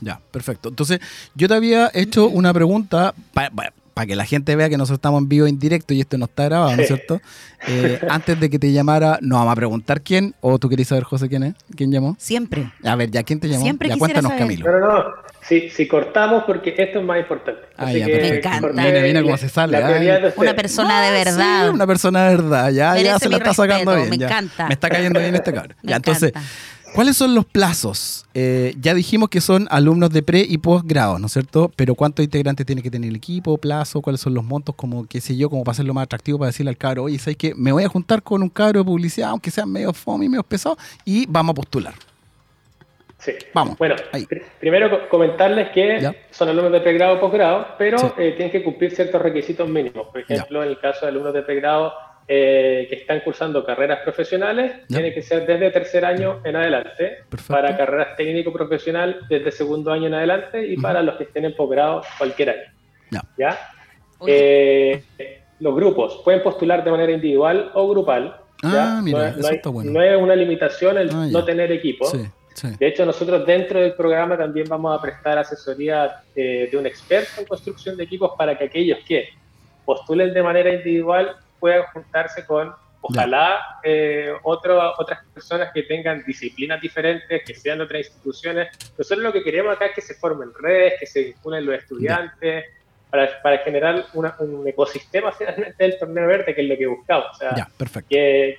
Ya, 0.00 0.20
perfecto. 0.30 0.70
Entonces, 0.70 1.00
yo 1.34 1.48
te 1.48 1.54
había 1.54 1.90
hecho 1.92 2.28
una 2.28 2.54
pregunta 2.54 3.12
para 4.00 4.06
que 4.06 4.16
la 4.16 4.24
gente 4.24 4.56
vea 4.56 4.70
que 4.70 4.78
nosotros 4.78 4.96
estamos 4.96 5.20
en 5.20 5.28
vivo 5.28 5.46
en 5.46 5.58
directo 5.58 5.92
y 5.92 6.00
esto 6.00 6.16
no 6.16 6.24
está 6.24 6.44
grabado, 6.44 6.74
¿no 6.74 6.80
es 6.80 6.88
cierto? 6.88 7.20
Eh, 7.68 8.00
antes 8.08 8.40
de 8.40 8.48
que 8.48 8.58
te 8.58 8.72
llamara, 8.72 9.18
nos 9.20 9.40
vamos 9.40 9.52
a 9.52 9.56
preguntar 9.56 10.00
quién, 10.00 10.34
o 10.40 10.58
tú 10.58 10.70
querías 10.70 10.88
saber, 10.88 11.04
José, 11.04 11.28
quién 11.28 11.42
es, 11.42 11.54
quién 11.76 11.92
llamó. 11.92 12.16
Siempre. 12.18 12.70
A 12.82 12.96
ver, 12.96 13.10
ya, 13.10 13.22
¿quién 13.24 13.40
te 13.40 13.48
llamó? 13.48 13.62
Siempre 13.62 13.90
ya, 13.90 13.98
cuéntanos, 13.98 14.30
saber. 14.30 14.38
Camilo. 14.44 14.70
No, 14.72 14.78
no, 14.80 14.86
no. 15.02 15.04
Si, 15.46 15.68
si 15.68 15.86
cortamos, 15.86 16.44
porque 16.46 16.74
esto 16.78 17.00
es 17.00 17.04
más 17.04 17.18
importante. 17.20 17.60
Ah, 17.76 17.86
Así 17.88 17.98
ya, 17.98 18.06
que 18.06 18.12
perfecto. 18.16 18.48
Me 18.50 18.56
encanta. 18.58 19.02
mira 19.02 19.20
cómo 19.20 19.32
la- 19.32 19.38
se 19.38 19.48
sale, 19.50 19.76
ay. 19.76 20.08
ustedes. 20.10 20.34
Una 20.38 20.54
persona 20.54 21.00
de 21.02 21.08
Ah, 21.08 21.12
verdad. 21.12 21.62
sí, 21.68 21.74
una 21.74 21.86
persona 21.86 22.28
de 22.28 22.36
verdad. 22.36 22.64
Ya, 22.70 22.72
ya 22.72 22.92
Merece 22.94 23.18
se 23.18 23.26
mi 23.26 23.30
la 23.32 23.36
está 23.38 23.54
sacando 23.54 23.94
bien. 23.96 24.08
me 24.10 24.16
ya. 24.18 24.26
encanta. 24.28 24.66
Me 24.68 24.72
está 24.74 24.88
cayendo 24.88 25.20
bien 25.20 25.34
este 25.34 25.52
cabrón. 25.52 25.76
Me 25.82 25.90
Ya, 25.90 25.96
entonces, 25.96 26.30
encanta. 26.30 26.48
¿Cuáles 26.94 27.16
son 27.16 27.34
los 27.34 27.44
plazos? 27.44 28.26
Eh, 28.34 28.74
ya 28.80 28.94
dijimos 28.94 29.28
que 29.28 29.40
son 29.40 29.66
alumnos 29.70 30.10
de 30.10 30.22
pre 30.22 30.44
y 30.48 30.58
posgrado, 30.58 31.18
¿no 31.18 31.26
es 31.26 31.32
cierto? 31.32 31.70
Pero 31.76 31.94
¿cuántos 31.94 32.24
integrantes 32.24 32.66
tiene 32.66 32.82
que 32.82 32.90
tener 32.90 33.10
el 33.10 33.16
equipo? 33.16 33.58
¿Plazo? 33.58 34.00
¿Cuáles 34.02 34.20
son 34.20 34.34
los 34.34 34.44
montos? 34.44 34.74
Como, 34.74 35.06
qué 35.06 35.20
sé 35.20 35.36
yo, 35.36 35.50
como 35.50 35.64
para 35.64 35.72
hacerlo 35.72 35.94
más 35.94 36.04
atractivo, 36.04 36.38
para 36.38 36.48
decirle 36.48 36.70
al 36.70 36.76
cabro, 36.76 37.04
oye, 37.04 37.18
¿sabes 37.18 37.36
qué? 37.36 37.54
Me 37.56 37.72
voy 37.72 37.84
a 37.84 37.88
juntar 37.88 38.22
con 38.22 38.42
un 38.42 38.48
cabro 38.48 38.80
de 38.80 38.84
publicidad, 38.84 39.30
aunque 39.30 39.50
sea 39.50 39.66
medio 39.66 39.92
fome 39.92 40.26
y 40.26 40.28
medio 40.28 40.42
pesado, 40.42 40.76
y 41.04 41.26
vamos 41.26 41.52
a 41.52 41.54
postular. 41.54 41.94
Sí. 43.18 43.32
Vamos, 43.52 43.76
Bueno, 43.76 43.96
pr- 44.12 44.42
primero 44.58 44.88
co- 44.88 45.08
comentarles 45.10 45.68
que 45.72 46.00
Ya. 46.00 46.14
son 46.30 46.48
alumnos 46.48 46.72
de 46.72 46.80
pregrado 46.80 47.16
o 47.16 47.20
posgrado, 47.20 47.66
pero 47.76 47.98
Sí. 47.98 48.06
eh, 48.16 48.32
tienen 48.34 48.50
que 48.50 48.64
cumplir 48.64 48.92
ciertos 48.96 49.20
requisitos 49.20 49.68
mínimos. 49.68 50.06
Por 50.08 50.20
ejemplo, 50.22 50.62
en 50.62 50.70
el 50.70 50.78
caso 50.78 51.00
de 51.02 51.08
alumnos 51.08 51.34
de 51.34 51.42
pregrado 51.42 51.92
eh, 52.32 52.86
que 52.88 52.94
están 52.94 53.18
cursando 53.20 53.64
carreras 53.64 53.98
profesionales, 54.04 54.72
Ya. 54.88 54.98
tiene 54.98 55.12
que 55.12 55.20
ser 55.20 55.44
desde 55.46 55.68
tercer 55.72 56.04
año 56.04 56.40
en 56.44 56.54
adelante. 56.54 57.24
Perfecto. 57.28 57.52
Para 57.52 57.76
carreras 57.76 58.14
técnico-profesional, 58.16 59.22
desde 59.28 59.50
segundo 59.50 59.90
año 59.90 60.06
en 60.06 60.14
adelante. 60.14 60.64
Y 60.64 60.76
para 60.76 61.02
los 61.02 61.16
que 61.16 61.24
estén 61.24 61.44
en 61.46 61.56
posgrado, 61.56 62.02
cualquier 62.18 62.50
año. 62.50 63.20
Ya. 63.36 63.58
Eh, 64.28 65.02
los 65.58 65.74
grupos 65.74 66.20
pueden 66.24 66.40
postular 66.42 66.84
de 66.84 66.90
manera 66.92 67.10
individual 67.10 67.70
o 67.74 67.88
grupal. 67.88 68.36
¿ya? 68.62 68.98
Ah, 68.98 69.00
mira, 69.02 69.32
no, 69.36 69.48
hay- 69.48 69.56
está 69.56 69.70
bueno. 69.70 69.90
no 69.90 70.00
es 70.02 70.16
una 70.16 70.36
limitación 70.36 70.98
el 70.98 71.10
Ah, 71.12 71.26
no 71.32 71.44
tener 71.44 71.72
equipo. 71.72 72.04
Sí, 72.06 72.24
sí. 72.54 72.68
De 72.78 72.86
hecho, 72.86 73.04
nosotros 73.04 73.44
dentro 73.44 73.80
del 73.80 73.94
programa 73.94 74.36
también 74.38 74.66
vamos 74.68 74.96
a 74.96 75.02
prestar 75.02 75.36
asesoría 75.38 76.22
eh, 76.36 76.68
de 76.70 76.76
un 76.78 76.86
experto 76.86 77.40
en 77.40 77.46
construcción 77.46 77.96
de 77.96 78.04
equipos 78.04 78.32
para 78.38 78.56
que 78.56 78.64
aquellos 78.66 78.98
que 79.06 79.30
postulen 79.84 80.32
de 80.32 80.42
manera 80.44 80.72
individual 80.72 81.34
puedan 81.60 81.82
juntarse 81.92 82.44
con, 82.46 82.74
ojalá, 83.02 83.60
eh, 83.84 84.32
otro- 84.42 84.94
otras 84.98 85.20
personas 85.32 85.70
que 85.72 85.82
tengan 85.84 86.24
disciplinas 86.24 86.80
diferentes, 86.80 87.42
que 87.44 87.54
sean 87.54 87.78
de 87.78 87.84
otras 87.84 88.06
instituciones. 88.06 88.68
Nosotros 88.98 89.22
lo 89.22 89.32
que 89.32 89.42
queremos 89.44 89.74
acá 89.76 89.86
es 89.86 89.94
que 89.94 90.00
se 90.00 90.14
formen 90.14 90.50
redes, 90.58 90.94
que 90.98 91.06
se 91.06 91.22
vinculen 91.24 91.64
los 91.66 91.76
estudiantes, 91.76 92.64
para, 93.10 93.42
para 93.42 93.58
generar 93.58 94.04
una- 94.14 94.36
un 94.38 94.66
ecosistema 94.68 95.32
finalmente 95.32 95.82
del 95.82 95.98
torneo 95.98 96.26
verde, 96.26 96.54
que 96.54 96.62
es 96.62 96.68
lo 96.68 96.76
que 96.76 96.86
buscamos. 96.86 97.26
O 97.32 97.34
sea, 97.34 97.54
Ya, 97.56 97.68
perfecto. 97.76 98.08
que, 98.08 98.58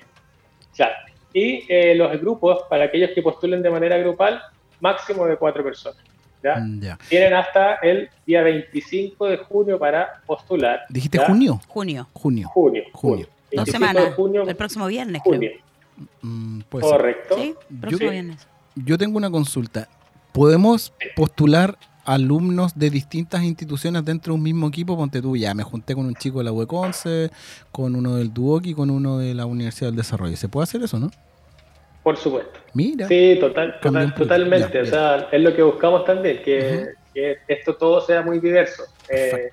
claro. 0.76 0.94
Y 1.32 1.64
eh, 1.72 1.94
los 1.94 2.12
grupos, 2.20 2.64
para 2.68 2.84
aquellos 2.84 3.10
que 3.14 3.22
postulen 3.22 3.62
de 3.62 3.70
manera 3.70 3.96
grupal, 3.96 4.42
máximo 4.80 5.26
de 5.26 5.36
cuatro 5.36 5.64
personas. 5.64 6.02
¿Ya? 6.42 6.56
Mm, 6.56 6.80
Ya. 6.80 6.98
Tienen 7.08 7.34
hasta 7.34 7.74
el 7.76 8.08
día 8.26 8.42
25 8.42 9.26
de 9.26 9.36
junio 9.38 9.78
para 9.78 10.20
postular. 10.26 10.80
¿Dijiste 10.88 11.18
¿ya? 11.18 11.26
junio? 11.26 11.60
junio. 11.68 12.08
Junio. 12.12 12.48
Junio. 12.48 12.82
Junio. 12.92 13.26
Dos 13.52 13.64
25 13.64 13.64
de 13.64 13.72
semanas. 13.72 14.14
junio, 14.14 14.42
El 14.48 14.56
próximo 14.56 14.86
viernes, 14.86 15.22
junio. 15.22 15.50
creo. 15.50 16.08
Mm. 16.22 16.60
Correcto. 16.70 17.34
Sí, 17.36 17.54
Yo- 17.70 17.80
próximo 17.80 18.08
Sí. 18.08 18.12
viernes. 18.12 18.48
Yo 18.74 18.98
tengo 18.98 19.16
una 19.18 19.30
consulta. 19.30 19.88
¿Podemos 20.32 20.92
postular 21.14 21.76
alumnos 22.04 22.76
de 22.76 22.88
distintas 22.90 23.42
instituciones 23.44 24.04
dentro 24.04 24.32
de 24.32 24.36
un 24.38 24.42
mismo 24.42 24.66
equipo? 24.68 24.96
Ponte 24.96 25.20
tú, 25.20 25.36
ya 25.36 25.52
me 25.54 25.62
junté 25.62 25.94
con 25.94 26.06
un 26.06 26.14
chico 26.14 26.38
de 26.38 26.44
la 26.44 26.52
UECONCE, 26.52 27.30
con 27.70 27.94
uno 27.94 28.16
del 28.16 28.32
Duoc 28.32 28.66
y 28.66 28.74
con 28.74 28.88
uno 28.90 29.18
de 29.18 29.34
la 29.34 29.44
Universidad 29.46 29.88
del 29.88 29.96
Desarrollo. 29.96 30.36
¿Se 30.36 30.48
puede 30.48 30.64
hacer 30.64 30.82
eso, 30.82 30.98
no? 30.98 31.10
Por 32.02 32.16
supuesto. 32.16 32.58
Mira. 32.74 33.06
Sí, 33.06 33.36
total, 33.40 33.78
total- 33.80 34.14
totalmente. 34.14 34.72
Ya, 34.72 34.82
o 34.82 34.86
sea, 34.86 35.28
es 35.30 35.40
lo 35.40 35.54
que 35.54 35.62
buscamos 35.62 36.04
también, 36.04 36.42
que, 36.42 36.88
esto 37.46 37.76
todo 37.76 38.00
sea 38.00 38.22
muy 38.22 38.40
diverso. 38.40 38.84
Eh. 39.08 39.50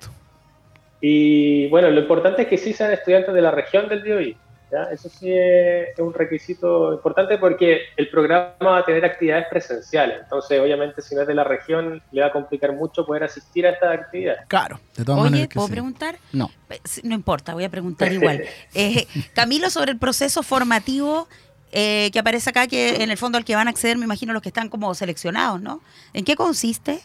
Y 1.00 1.68
bueno, 1.68 1.90
lo 1.90 2.00
importante 2.00 2.42
es 2.42 2.48
que 2.48 2.58
sí 2.58 2.72
sean 2.72 2.92
estudiantes 2.92 3.34
de 3.34 3.40
la 3.42 3.50
región 3.50 3.88
del 3.88 4.02
DOI. 4.02 4.36
¿ya? 4.70 4.84
Eso 4.92 5.08
sí 5.08 5.32
es, 5.32 5.98
un 5.98 6.12
requisito 6.12 6.92
importante 6.92 7.38
porque 7.38 7.82
el 7.96 8.08
programa 8.10 8.52
va 8.62 8.78
a 8.78 8.84
tener 8.84 9.04
actividades 9.04 9.46
presenciales. 9.48 10.18
Entonces, 10.22 10.60
obviamente, 10.60 11.02
si 11.02 11.14
no 11.14 11.22
es 11.22 11.26
de 11.28 11.34
la 11.34 11.44
región, 11.44 12.02
le 12.12 12.20
va 12.20 12.28
a 12.28 12.32
complicar 12.32 12.72
mucho 12.74 13.06
poder 13.06 13.24
asistir 13.24 13.66
a 13.66 13.70
estas 13.70 13.98
actividades. 13.98 14.40
Claro, 14.48 14.78
de 14.96 15.04
todas 15.04 15.20
Oye, 15.20 15.30
maneras. 15.30 15.48
que 15.48 15.54
¿puedo 15.54 15.66
sí. 15.68 15.72
preguntar? 15.72 16.16
No. 16.32 16.50
Eh, 16.68 16.80
No 17.04 17.14
importa, 17.14 17.54
voy 17.54 17.64
a 17.64 17.70
preguntar 17.70 18.12
igual. 18.12 18.44
Eh, 18.74 19.06
Camilo, 19.34 19.70
sobre 19.70 19.92
el 19.92 19.98
proceso 19.98 20.42
formativo 20.42 21.28
eh, 21.72 22.10
que 22.12 22.18
aparece 22.18 22.50
acá, 22.50 22.66
que 22.66 23.02
en 23.02 23.10
el 23.10 23.16
fondo 23.16 23.38
al 23.38 23.44
que 23.44 23.54
van 23.54 23.68
a 23.68 23.70
acceder, 23.70 23.96
me 23.96 24.04
imagino 24.04 24.32
los 24.32 24.42
que 24.42 24.48
están 24.48 24.68
como 24.68 24.94
seleccionados, 24.94 25.60
¿no? 25.60 25.80
¿En 26.12 26.24
qué 26.24 26.36
consiste? 26.36 27.00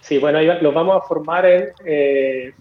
Sí, 0.00 0.18
bueno, 0.18 0.40
los 0.40 0.74
vamos 0.74 0.96
a 0.96 1.06
formar 1.06 1.44
en 1.44 1.68
eh, 1.84 2.54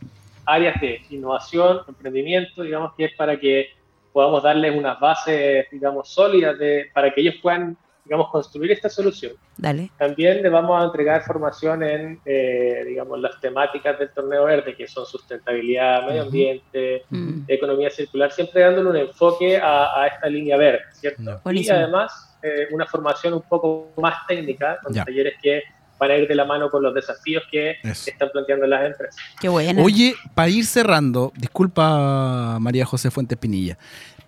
áreas 0.45 0.79
de 0.81 1.01
innovación, 1.09 1.81
emprendimiento, 1.87 2.63
digamos 2.63 2.93
que 2.95 3.05
es 3.05 3.13
para 3.13 3.39
que 3.39 3.69
podamos 4.11 4.43
darles 4.43 4.75
unas 4.75 4.99
bases, 4.99 5.67
digamos, 5.71 6.09
sólidas 6.09 6.57
de, 6.59 6.89
para 6.93 7.13
que 7.13 7.21
ellos 7.21 7.35
puedan, 7.41 7.77
digamos, 8.09 8.31
construir 8.31 8.71
esta 8.71 8.89
solución. 8.89 9.33
Dale. 9.55 9.91
También 9.99 10.41
les 10.41 10.51
vamos 10.51 10.81
a 10.81 10.85
entregar 10.85 11.21
formación 11.23 11.83
en, 11.83 12.19
eh, 12.25 12.83
digamos, 12.87 13.19
las 13.19 13.39
temáticas 13.39 13.99
del 13.99 14.09
torneo 14.09 14.45
verde, 14.45 14.75
que 14.75 14.87
son 14.87 15.05
sustentabilidad, 15.05 16.07
medio 16.07 16.23
ambiente, 16.23 17.03
Mm. 17.11 17.43
economía 17.47 17.91
circular, 17.91 18.31
siempre 18.31 18.61
dándole 18.61 18.89
un 18.89 18.97
enfoque 18.97 19.57
a, 19.57 20.01
a 20.01 20.07
esta 20.07 20.27
línea 20.27 20.57
verde, 20.57 20.81
¿cierto? 20.93 21.21
Ya. 21.23 21.33
Y 21.33 21.39
Buenísimo. 21.43 21.77
además 21.77 22.25
eh, 22.41 22.67
una 22.71 22.85
formación 22.87 23.33
un 23.35 23.41
poco 23.43 23.91
más 23.97 24.25
técnica, 24.27 24.79
con 24.81 24.91
Ya. 24.93 25.05
talleres 25.05 25.33
que 25.41 25.61
van 25.99 26.09
a 26.11 26.15
ir 26.15 26.27
de 26.27 26.33
la 26.33 26.45
mano 26.45 26.69
con 26.71 26.81
los 26.81 26.93
desafíos 26.95 27.43
que 27.51 27.75
Eso. 27.83 28.09
están 28.09 28.29
planteando 28.31 28.65
las 28.65 28.85
empresas. 28.87 29.21
Qué 29.39 29.49
bueno. 29.49 29.83
Oye, 29.83 30.15
para 30.33 30.47
ir 30.49 30.65
cerrando, 30.65 31.31
disculpa 31.35 32.57
María 32.59 32.85
José 32.85 33.11
Fuentes 33.11 33.37
Pinilla, 33.37 33.77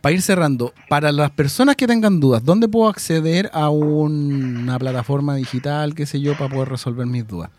para 0.01 0.13
ir 0.15 0.21
cerrando, 0.21 0.73
para 0.89 1.11
las 1.11 1.31
personas 1.31 1.75
que 1.75 1.87
tengan 1.87 2.19
dudas, 2.19 2.43
¿dónde 2.43 2.67
puedo 2.67 2.89
acceder 2.89 3.49
a 3.53 3.69
un- 3.69 4.57
una 4.63 4.79
plataforma 4.79 5.35
digital, 5.35 5.93
qué 5.95 6.05
sé 6.05 6.19
yo, 6.19 6.33
para 6.37 6.53
poder 6.53 6.69
resolver 6.69 7.05
mis 7.05 7.27
dudas? 7.27 7.49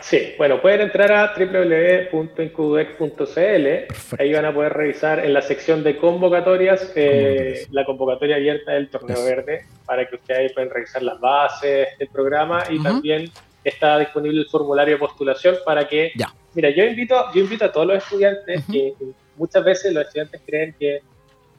Sí, 0.00 0.34
bueno, 0.38 0.60
pueden 0.62 0.82
entrar 0.82 1.10
a 1.10 1.32
www.incudex.cl, 1.36 3.86
Perfecto. 3.88 4.22
ahí 4.22 4.32
van 4.32 4.44
a 4.44 4.54
poder 4.54 4.72
revisar 4.72 5.24
en 5.24 5.32
la 5.32 5.42
sección 5.42 5.82
de 5.82 5.96
convocatorias 5.96 6.92
eh, 6.94 7.66
la 7.72 7.84
convocatoria 7.84 8.36
abierta 8.36 8.72
del 8.72 8.88
torneo 8.90 9.16
Eso. 9.16 9.24
verde, 9.24 9.62
para 9.86 10.08
que 10.08 10.14
ustedes 10.16 10.40
ahí 10.40 10.48
puedan 10.54 10.70
revisar 10.70 11.02
las 11.02 11.18
bases 11.20 11.88
del 11.98 12.08
programa 12.08 12.62
y 12.70 12.80
también 12.82 13.30
está 13.64 13.98
disponible 13.98 14.40
el 14.42 14.46
formulario 14.48 14.94
de 14.94 15.00
postulación 15.00 15.56
para 15.64 15.88
que 15.88 16.12
Ya. 16.16 16.32
Mira, 16.54 16.70
yo 16.70 16.82
invito, 16.84 17.14
yo 17.34 17.40
invito 17.42 17.64
a 17.66 17.72
todos 17.72 17.86
los 17.86 17.98
estudiantes 18.02 18.64
que 18.72 18.94
muchas 19.38 19.64
veces 19.64 19.92
los 19.92 20.04
estudiantes 20.04 20.40
creen 20.44 20.74
que 20.78 21.02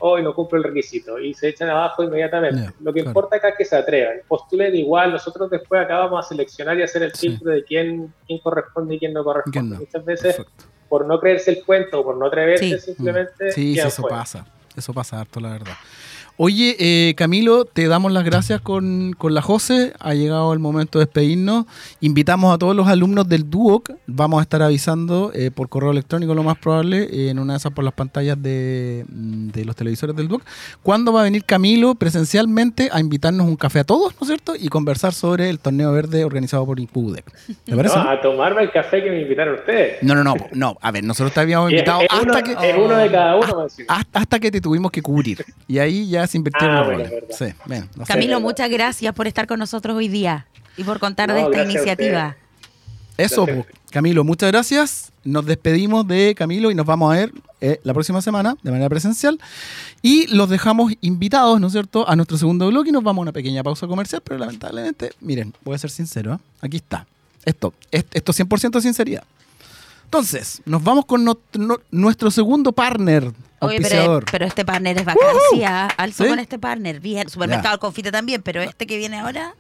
hoy 0.02 0.24
no 0.24 0.34
cumple 0.34 0.60
el 0.60 0.64
requisito 0.64 1.20
y 1.20 1.34
se 1.34 1.50
echan 1.50 1.70
abajo 1.70 2.04
inmediatamente. 2.04 2.72
Lo 2.80 2.94
que 2.94 3.02
claro. 3.02 3.10
importa 3.10 3.36
acá 3.36 3.50
es 3.50 3.56
que 3.58 3.66
se 3.66 3.76
atrevan, 3.76 4.18
postulen 4.28 4.74
igual, 4.76 5.12
nosotros 5.12 5.50
después 5.50 5.82
acá 5.82 5.98
vamos 6.00 6.26
a 6.26 6.30
seleccionar 6.30 6.78
y 6.80 6.84
hacer 6.84 7.04
el 7.04 7.14
Sí. 7.14 7.30
filtro 7.30 7.52
de 7.52 7.64
quién, 7.64 8.14
quién 8.26 8.40
corresponde 8.40 8.96
y 8.96 9.00
quién 9.00 9.14
no 9.14 9.24
corresponde. 9.24 9.60
¿Quién 9.60 9.70
no? 9.72 9.80
Muchas 9.80 10.06
veces, 10.06 10.36
Perfecto. 10.38 10.64
por 10.88 11.06
no 11.06 11.20
creerse 11.20 11.52
el 11.52 11.66
cuento 11.66 12.00
o 12.00 12.04
por 12.04 12.16
no 12.16 12.28
atreverse, 12.28 12.80
Sí. 12.80 12.94
simplemente 12.94 13.52
Sí, 13.52 13.78
eso 13.78 14.02
fuera. 14.04 14.18
pasa. 14.18 14.46
Eso 14.78 14.94
pasa 14.94 15.20
harto, 15.20 15.40
la 15.42 15.50
verdad. 15.52 15.74
Oye, 16.42 16.78
eh, 16.80 17.16
Camilo, 17.16 17.66
te 17.66 17.90
damos 17.90 18.14
las 18.14 18.24
gracias 18.24 18.62
con, 18.62 19.12
con 19.18 19.34
la 19.34 19.42
José. 19.42 19.92
Ha 20.00 20.14
llegado 20.14 20.54
el 20.54 20.60
momento 20.60 20.98
de 20.98 21.04
despedirnos. 21.04 21.66
Invitamos 22.00 22.56
a 22.56 22.58
todos 22.58 22.74
los 22.78 22.88
alumnos 22.88 23.28
del 23.28 23.50
DUOC. 23.50 23.92
Vamos 24.08 24.40
a 24.40 24.44
estar 24.44 24.62
avisando 24.62 25.34
eh, 25.36 25.52
por 25.52 25.68
correo 25.68 25.92
electrónico, 25.92 26.34
lo 26.34 26.44
más 26.44 26.58
probable, 26.58 27.10
eh, 27.12 27.30
en 27.30 27.40
una 27.40 27.54
de 27.54 27.58
esas 27.58 27.74
por 27.74 27.84
las 27.84 27.94
pantallas 27.94 28.42
de, 28.42 29.04
mm, 29.10 29.50
de 29.50 29.66
los 29.66 29.76
televisores 29.76 30.16
del 30.16 30.30
DUOC. 30.30 30.42
¿Cuándo 30.82 31.12
va 31.12 31.20
a 31.20 31.24
venir 31.26 31.44
Camilo 31.44 31.96
presencialmente 31.96 32.88
a 32.90 33.02
invitarnos 33.02 33.46
un 33.46 33.58
café 33.58 33.80
a 33.80 33.84
todos, 33.84 34.14
¿no 34.14 34.20
es 34.22 34.28
cierto? 34.28 34.56
Y 34.56 34.70
conversar 34.70 35.14
sobre 35.14 35.50
el 35.50 35.60
torneo 35.60 35.92
verde 35.92 36.24
organizado 36.24 36.66
por 36.66 36.80
INCUDEC. 36.80 37.26
¿Te 37.66 37.76
parece? 37.76 37.98
No, 37.98 38.10
a 38.10 38.22
tomarme 38.22 38.62
el 38.62 38.72
café 38.72 39.04
que 39.04 39.10
me 39.12 39.24
invitaron 39.24 39.56
ustedes. 39.56 39.98
No, 40.04 40.16
no, 40.16 40.24
no, 40.24 40.36
no. 40.54 40.78
A 40.80 40.92
ver, 40.92 41.04
nosotros 41.04 41.34
te 41.34 41.42
habíamos 41.42 41.70
Y 41.70 41.76
es- 41.76 41.80
invitado 41.82 42.00
es 42.00 42.08
hasta 42.10 42.24
uno, 42.24 42.44
que. 42.44 42.70
es 42.70 42.78
uno 42.78 42.96
de 42.96 43.12
cada 43.12 43.36
uno. 43.36 43.68
hasta, 43.90 44.20
hasta 44.20 44.40
que 44.40 44.50
te 44.52 44.62
tuvimos 44.62 44.90
que 44.90 45.02
cubrir. 45.02 45.44
Y 45.68 45.80
ahí 45.80 46.08
ya 46.08 46.29
se 46.30 46.38
invirtieron 46.38 46.76
Ah, 46.76 46.80
los 46.80 46.86
bueno, 46.88 47.04
roles. 47.04 47.12
verdad. 47.30 47.36
Sí, 47.38 47.54
ven, 47.66 47.90
no 47.96 48.06
sé. 48.06 48.14
Camilo, 48.14 48.40
muchas 48.40 48.70
gracias 48.70 49.14
por 49.14 49.28
estar 49.28 49.48
con 49.48 49.60
nosotros 49.60 49.96
hoy 49.98 50.08
día 50.08 50.46
y 50.78 50.84
por 50.84 51.00
contar 51.00 51.30
No, 51.30 51.36
de 51.36 51.42
esta 51.42 51.64
iniciativa. 51.64 52.36
Eso, 53.18 53.46
Gracias. 53.46 53.66
pues, 53.70 53.80
Camilo, 53.92 54.24
muchas 54.24 54.50
gracias. 54.52 55.12
Nos 55.26 55.46
despedimos 55.46 56.08
de 56.08 56.34
Camilo 56.38 56.72
y 56.72 56.76
nos 56.76 56.86
vamos 56.86 57.12
a 57.14 57.18
ver 57.18 57.34
eh, 57.60 57.82
la 57.84 57.94
próxima 57.94 58.22
semana 58.22 58.56
de 58.64 58.72
manera 58.72 58.88
presencial. 58.88 59.38
Y 60.02 60.28
los 60.28 60.50
dejamos 60.50 60.94
invitados, 61.02 61.60
¿no 61.60 61.68
es 61.68 61.74
cierto?, 61.74 62.08
a 62.08 62.16
nuestro 62.16 62.38
segundo 62.38 62.68
bloque 62.70 62.90
y 62.90 62.92
nos 62.94 63.04
vamos 63.04 63.22
a 63.22 63.24
una 63.24 63.32
pequeña 63.34 63.62
pausa 63.62 63.88
comercial, 63.88 64.22
pero 64.24 64.40
lamentablemente, 64.40 65.12
miren, 65.20 65.54
voy 65.66 65.76
a 65.76 65.78
ser 65.78 65.90
sincero, 65.90 66.36
¿eh? 66.36 66.38
aquí 66.62 66.78
está. 66.78 67.06
Esto, 67.44 67.74
es- 67.92 68.06
esto 68.14 68.32
100% 68.32 68.80
sinceridad. 68.80 69.24
Entonces, 70.10 70.64
nos 70.66 70.84
vamos 70.84 71.06
con 71.06 71.24
no- 71.24 71.38
no- 71.54 71.78
nuestro 71.92 72.32
segundo 72.32 72.72
partner, 72.72 73.32
Oye, 73.60 73.78
pero, 73.80 74.22
pero 74.32 74.44
este 74.48 74.66
partner 74.66 74.98
es 74.98 75.06
vacancia. 75.06 75.86
Alto 75.86 76.24
¿Sí? 76.24 76.30
con 76.30 76.40
este 76.40 76.58
partner. 76.58 77.00
Bien. 77.00 77.30
Supermercado 77.30 77.76
El 77.76 77.80
Confite 77.80 78.12
también, 78.12 78.42
pero 78.42 78.60
este 78.64 78.88
que 78.88 78.98
viene 78.98 79.20
ahora, 79.20 79.54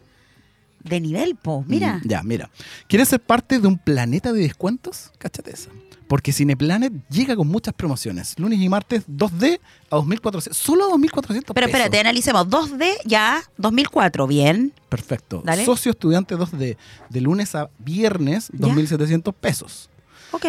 de 0.84 1.00
nivel, 1.02 1.36
po. 1.36 1.64
Mira. 1.68 1.98
Mm, 1.98 2.08
Ya, 2.08 2.24
mira. 2.24 2.50
¿Quieres 2.88 3.10
ser 3.10 3.20
parte 3.20 3.60
de 3.60 3.68
un 3.68 3.78
planeta 3.78 4.34
de 4.34 4.42
descuentos? 4.42 5.12
Cáchate 5.20 5.52
esa. 5.52 5.70
Porque 6.08 6.34
Cineplanet 6.34 6.94
llega 7.10 7.36
con 7.36 7.48
muchas 7.48 7.76
promociones. 7.76 8.34
Lunes 8.40 8.60
y 8.60 8.68
martes 8.70 9.04
2D 9.08 9.60
a 9.92 9.98
2.400. 9.98 10.54
Solo 10.56 10.86
a 10.86 10.90
2.400 10.90 11.54
Pero 11.54 11.54
pesos. 11.54 11.70
espérate, 11.70 12.00
analicemos. 12.00 12.48
2D 12.50 12.88
ya, 13.06 13.44
2004. 13.58 14.26
Bien. 14.26 14.74
Perfecto. 14.90 15.44
Dale. 15.46 15.64
Socio 15.64 15.92
estudiante 15.92 16.36
2D. 16.36 16.76
De 17.10 17.22
lunes 17.22 17.54
a 17.54 17.70
viernes, 17.78 18.50
Ya. 18.54 18.68
2.700 18.70 19.32
pesos. 19.36 19.90
Ok. 20.32 20.46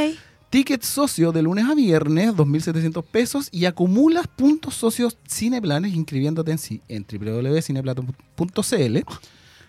Ticket 0.51 0.83
socio 0.83 1.31
de 1.31 1.43
lunes 1.43 1.65
a 1.67 1.75
viernes, 1.75 2.35
2.700 2.35 3.05
pesos. 3.05 3.49
Y 3.53 3.67
acumulas 3.67 4.27
puntos 4.27 4.75
socios 4.75 5.17
Cineplanes 5.29 5.95
inscribiéndote 5.95 6.53
en, 6.53 6.59
en 6.89 7.07
www.cineplanet.cl. 7.09 8.99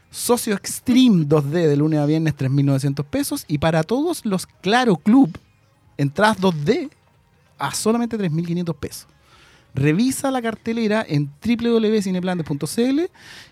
Socio 0.09 0.55
Extreme 0.55 1.25
2D 1.25 1.67
de 1.67 1.77
lunes 1.77 1.99
a 1.99 2.05
viernes, 2.05 2.35
3.900 2.35 3.05
pesos. 3.05 3.45
Y 3.47 3.59
para 3.59 3.83
todos 3.83 4.25
los 4.25 4.47
Claro 4.47 4.97
Club, 4.97 5.37
entradas 5.97 6.39
2D 6.39 6.89
a 7.59 7.73
solamente 7.73 8.17
3.500 8.17 8.75
pesos. 8.75 9.07
Revisa 9.73 10.31
la 10.31 10.41
cartelera 10.41 11.05
en 11.07 11.31
www.cineplanet.cl 11.45 13.01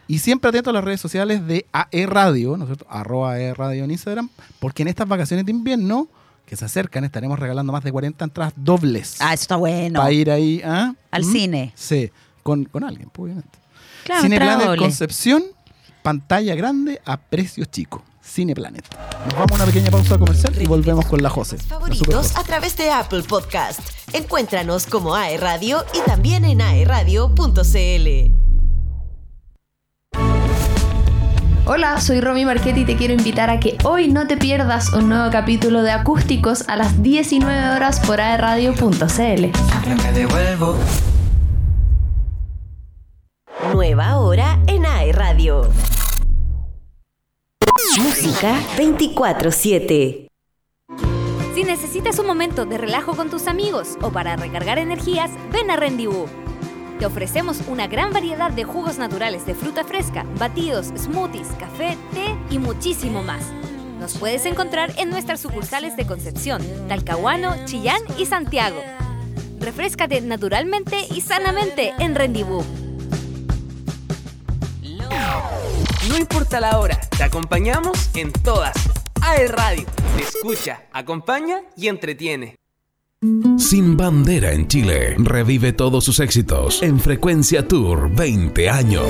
y 0.08 0.20
siempre 0.20 0.50
atento 0.50 0.72
a 0.72 0.74
las 0.74 0.84
redes 0.84 1.00
sociales 1.00 1.48
de 1.48 1.66
AE 1.72 2.08
Radio, 2.08 2.58
¿no 2.58 2.66
es 2.66 2.70
cierto? 2.70 2.86
Arroba 2.90 3.34
AE 3.34 3.54
Radio 3.54 3.86
en 3.86 3.92
Instagram, 3.92 4.30
porque 4.60 4.82
en 4.82 4.90
estas 4.90 5.08
vacaciones 5.08 5.46
de 5.46 5.52
invierno 5.52 6.10
que 6.50 6.56
se 6.58 6.66
acercan 6.66 7.04
estaremos 7.04 7.38
regalando 7.40 7.72
más 7.72 7.84
de 7.84 7.92
40 7.92 8.26
entradas 8.26 8.54
dobles 8.56 9.18
Ah, 9.20 9.34
eso 9.34 9.44
está 9.44 9.56
bueno. 9.56 10.00
para 10.00 10.12
ir 10.12 10.30
ahí 10.32 10.62
¿ah? 10.66 10.94
Al 11.12 11.24
¿Mm? 11.24 11.32
cine. 11.32 11.72
Sí, 11.76 12.12
con, 12.44 12.66
con 12.66 12.84
alguien, 12.84 13.10
pues, 13.12 13.26
obviamente. 13.32 13.58
Claro, 14.06 14.24
Cineplanet 14.24 14.66
doble. 14.66 14.80
Concepción, 14.80 15.44
pantalla 16.02 16.56
grande 16.56 17.02
a 17.06 17.18
precios 17.18 17.70
chicos. 17.70 18.02
Cineplanet. 18.24 18.86
Nos 19.26 19.34
vamos 19.34 19.52
a 19.52 19.56
una 19.56 19.66
pequeña 19.66 19.90
pausa 19.92 20.18
comercial 20.18 20.54
y 20.62 20.66
volvemos 20.68 21.06
con 21.06 21.22
la 21.24 21.30
super 21.30 21.60
favoritos 21.60 22.36
a 22.38 22.44
través 22.44 22.78
de 22.78 22.92
Apple 22.92 23.24
Podcast. 23.24 23.80
Encuéntranos 24.14 24.86
como 24.86 25.16
AE 25.16 25.38
Radio 25.38 25.84
y 25.94 26.00
también 26.08 26.46
en 26.46 26.62
aeradio.cl. 26.62 28.49
Hola, 31.72 32.02
soy 32.02 32.20
Romy 32.20 32.46
Marchetti 32.46 32.80
y 32.80 32.86
te 32.86 32.96
quiero 32.96 33.14
invitar 33.14 33.52
a 33.52 33.60
que 33.60 33.78
hoy 33.84 34.08
no 34.08 34.26
te 34.26 34.38
pierdas 34.38 34.92
un 34.92 35.08
nuevo 35.08 35.30
capítulo 35.30 35.84
de 35.84 35.92
Acústicos 35.92 36.68
a 36.68 36.76
las 36.76 37.04
19 37.04 37.70
horas 37.70 38.00
por 38.00 38.20
aeradio.cl. 38.20 39.52
Nueva 43.72 44.18
hora 44.18 44.58
en 44.66 44.84
AE 44.84 45.12
Radio. 45.12 45.70
Música 48.00 48.56
24-7. 48.76 50.28
Si 51.54 51.64
necesitas 51.64 52.18
un 52.18 52.26
momento 52.26 52.66
de 52.66 52.80
relajo 52.80 53.16
con 53.16 53.30
tus 53.30 53.46
amigos 53.46 53.90
o 54.02 54.10
para 54.10 54.36
recargar 54.38 54.80
energías, 54.80 55.30
ven 55.52 55.70
a 55.70 55.76
Rendezvous. 55.76 56.49
Te 57.00 57.06
ofrecemos 57.06 57.62
una 57.70 57.88
gran 57.88 58.12
variedad 58.12 58.52
de 58.52 58.66
jugos 58.66 58.98
naturales 58.98 59.46
de 59.46 59.56
fruta 59.56 59.86
fresca, 59.86 60.26
batidos, 60.38 60.88
smoothies, 60.98 61.48
café, 61.58 61.98
té 62.14 62.36
y 62.50 62.60
muchísimo 62.60 63.24
más. 63.24 63.42
Nos 64.02 64.18
puedes 64.18 64.46
encontrar 64.46 64.92
en 64.98 65.10
nuestras 65.10 65.40
sucursales 65.40 65.96
de 65.96 66.06
Concepción, 66.06 66.62
Talcahuano, 66.90 67.56
Chillán 67.64 68.02
y 68.18 68.26
Santiago. 68.26 68.82
Refrescate 69.62 70.20
naturalmente 70.20 70.98
y 71.10 71.22
sanamente 71.22 71.94
en 72.00 72.16
Rendezvous. 72.16 72.66
No 76.10 76.18
importa 76.18 76.60
la 76.60 76.80
hora, 76.80 77.00
te 77.18 77.24
acompañamos 77.24 78.10
en 78.14 78.34
todas. 78.34 78.76
AE 79.22 79.48
Radio, 79.48 79.86
te 80.18 80.24
escucha, 80.24 80.82
acompaña 80.92 81.62
y 81.78 81.88
entretiene. 81.88 82.59
Sin 83.58 83.98
bandera 83.98 84.54
en 84.54 84.70
Chile, 84.70 85.14
revive 85.18 85.74
todos 85.74 86.06
sus 86.06 86.22
éxitos 86.22 86.82
en 86.82 87.02
Frecuencia 87.02 87.68
Tour 87.68 88.10
20 88.16 88.70
años. 88.70 89.04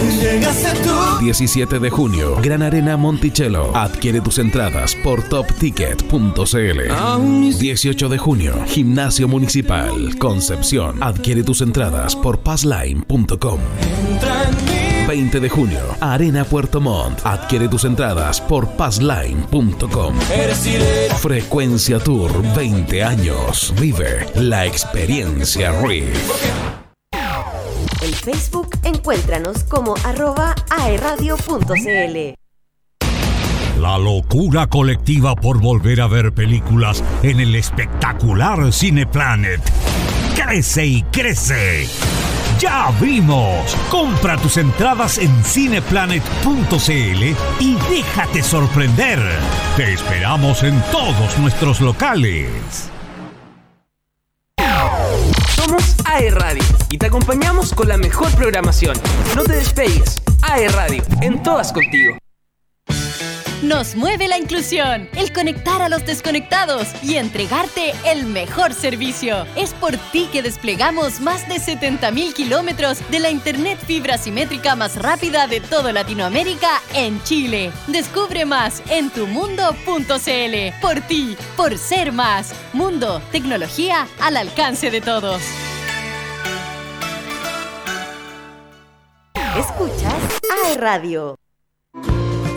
17 1.21 1.77
de 1.77 1.89
junio, 1.91 2.35
Gran 2.41 2.63
Arena 2.63 2.97
Monticello. 2.97 3.77
Adquiere 3.77 4.19
tus 4.21 4.39
entradas 4.39 4.95
por 5.03 5.21
topticket.cl. 5.21 7.59
18 7.59 8.09
de 8.09 8.17
junio, 8.17 8.55
Gimnasio 8.65 9.27
Municipal 9.27 10.17
Concepción. 10.17 11.03
Adquiere 11.03 11.43
tus 11.43 11.61
entradas 11.61 12.15
por 12.15 12.39
passline.com. 12.39 13.59
20 15.09 15.39
de 15.39 15.49
junio, 15.49 15.79
Arena 16.01 16.45
Puerto 16.45 16.79
Montt. 16.79 17.25
Adquiere 17.25 17.67
tus 17.67 17.83
entradas 17.83 18.39
por 18.39 18.69
passline.com. 18.69 20.13
Frecuencia 21.19 21.97
Tour 21.97 22.31
20 22.55 23.03
años. 23.03 23.73
Vive 23.81 24.27
la 24.35 24.67
experiencia 24.67 25.71
RIF. 25.81 26.15
En 28.03 28.13
Facebook 28.13 28.69
encuéntranos 28.83 29.63
como 29.63 29.95
arroba 30.05 30.53
aeradio.cl. 30.69 32.35
La 33.81 33.97
locura 33.97 34.67
colectiva 34.67 35.33
por 35.33 35.59
volver 35.59 36.01
a 36.01 36.07
ver 36.07 36.33
películas 36.33 37.03
en 37.23 37.39
el 37.39 37.55
espectacular 37.55 38.71
Cineplanet. 38.71 39.61
Crece 40.35 40.85
y 40.85 41.01
crece. 41.01 41.87
¡Ya 42.59 42.87
abrimos! 42.87 43.73
Compra 43.89 44.35
tus 44.35 44.57
entradas 44.57 45.17
en 45.17 45.43
cineplanet.cl 45.45 47.23
y 47.59 47.77
déjate 47.89 48.43
sorprender. 48.43 49.19
Te 49.77 49.93
esperamos 49.93 50.63
en 50.63 50.81
todos 50.91 51.37
nuestros 51.39 51.79
locales. 51.79 52.89
Somos 55.55 55.95
AE 56.03 56.31
Radio 56.31 56.63
y 56.89 56.97
te 56.97 57.05
acompañamos 57.05 57.73
con 57.73 57.87
la 57.87 57.97
mejor 57.97 58.29
programación. 58.31 58.97
No 59.37 59.43
te 59.43 59.53
despegues. 59.53 60.21
AE 60.41 60.67
Radio, 60.67 61.01
en 61.21 61.41
todas 61.41 61.71
contigo. 61.71 62.17
Nos 63.69 63.95
mueve 63.95 64.27
la 64.27 64.39
inclusión, 64.39 65.07
el 65.15 65.31
conectar 65.31 65.83
a 65.83 65.89
los 65.89 66.03
desconectados 66.03 66.87
y 67.03 67.17
entregarte 67.17 67.93
el 68.03 68.25
mejor 68.25 68.73
servicio. 68.73 69.45
Es 69.55 69.75
por 69.75 69.95
ti 70.11 70.27
que 70.31 70.41
desplegamos 70.41 71.19
más 71.19 71.47
de 71.47 71.57
70.000 71.57 72.33
kilómetros 72.33 73.07
de 73.11 73.19
la 73.19 73.29
Internet 73.29 73.77
fibra 73.85 74.17
simétrica 74.17 74.75
más 74.75 74.95
rápida 74.95 75.45
de 75.45 75.61
toda 75.61 75.93
Latinoamérica 75.93 76.81
en 76.95 77.21
Chile. 77.21 77.71
Descubre 77.85 78.43
más 78.43 78.81
en 78.89 79.11
tumundo.cl. 79.11 80.81
Por 80.81 81.01
ti, 81.01 81.37
por 81.55 81.77
ser 81.77 82.11
más. 82.11 82.55
Mundo, 82.73 83.21
tecnología 83.31 84.07
al 84.19 84.37
alcance 84.37 84.89
de 84.89 85.01
todos. 85.01 85.43
Escuchas 89.55 90.15
AE 90.65 90.77
Radio. 90.77 91.35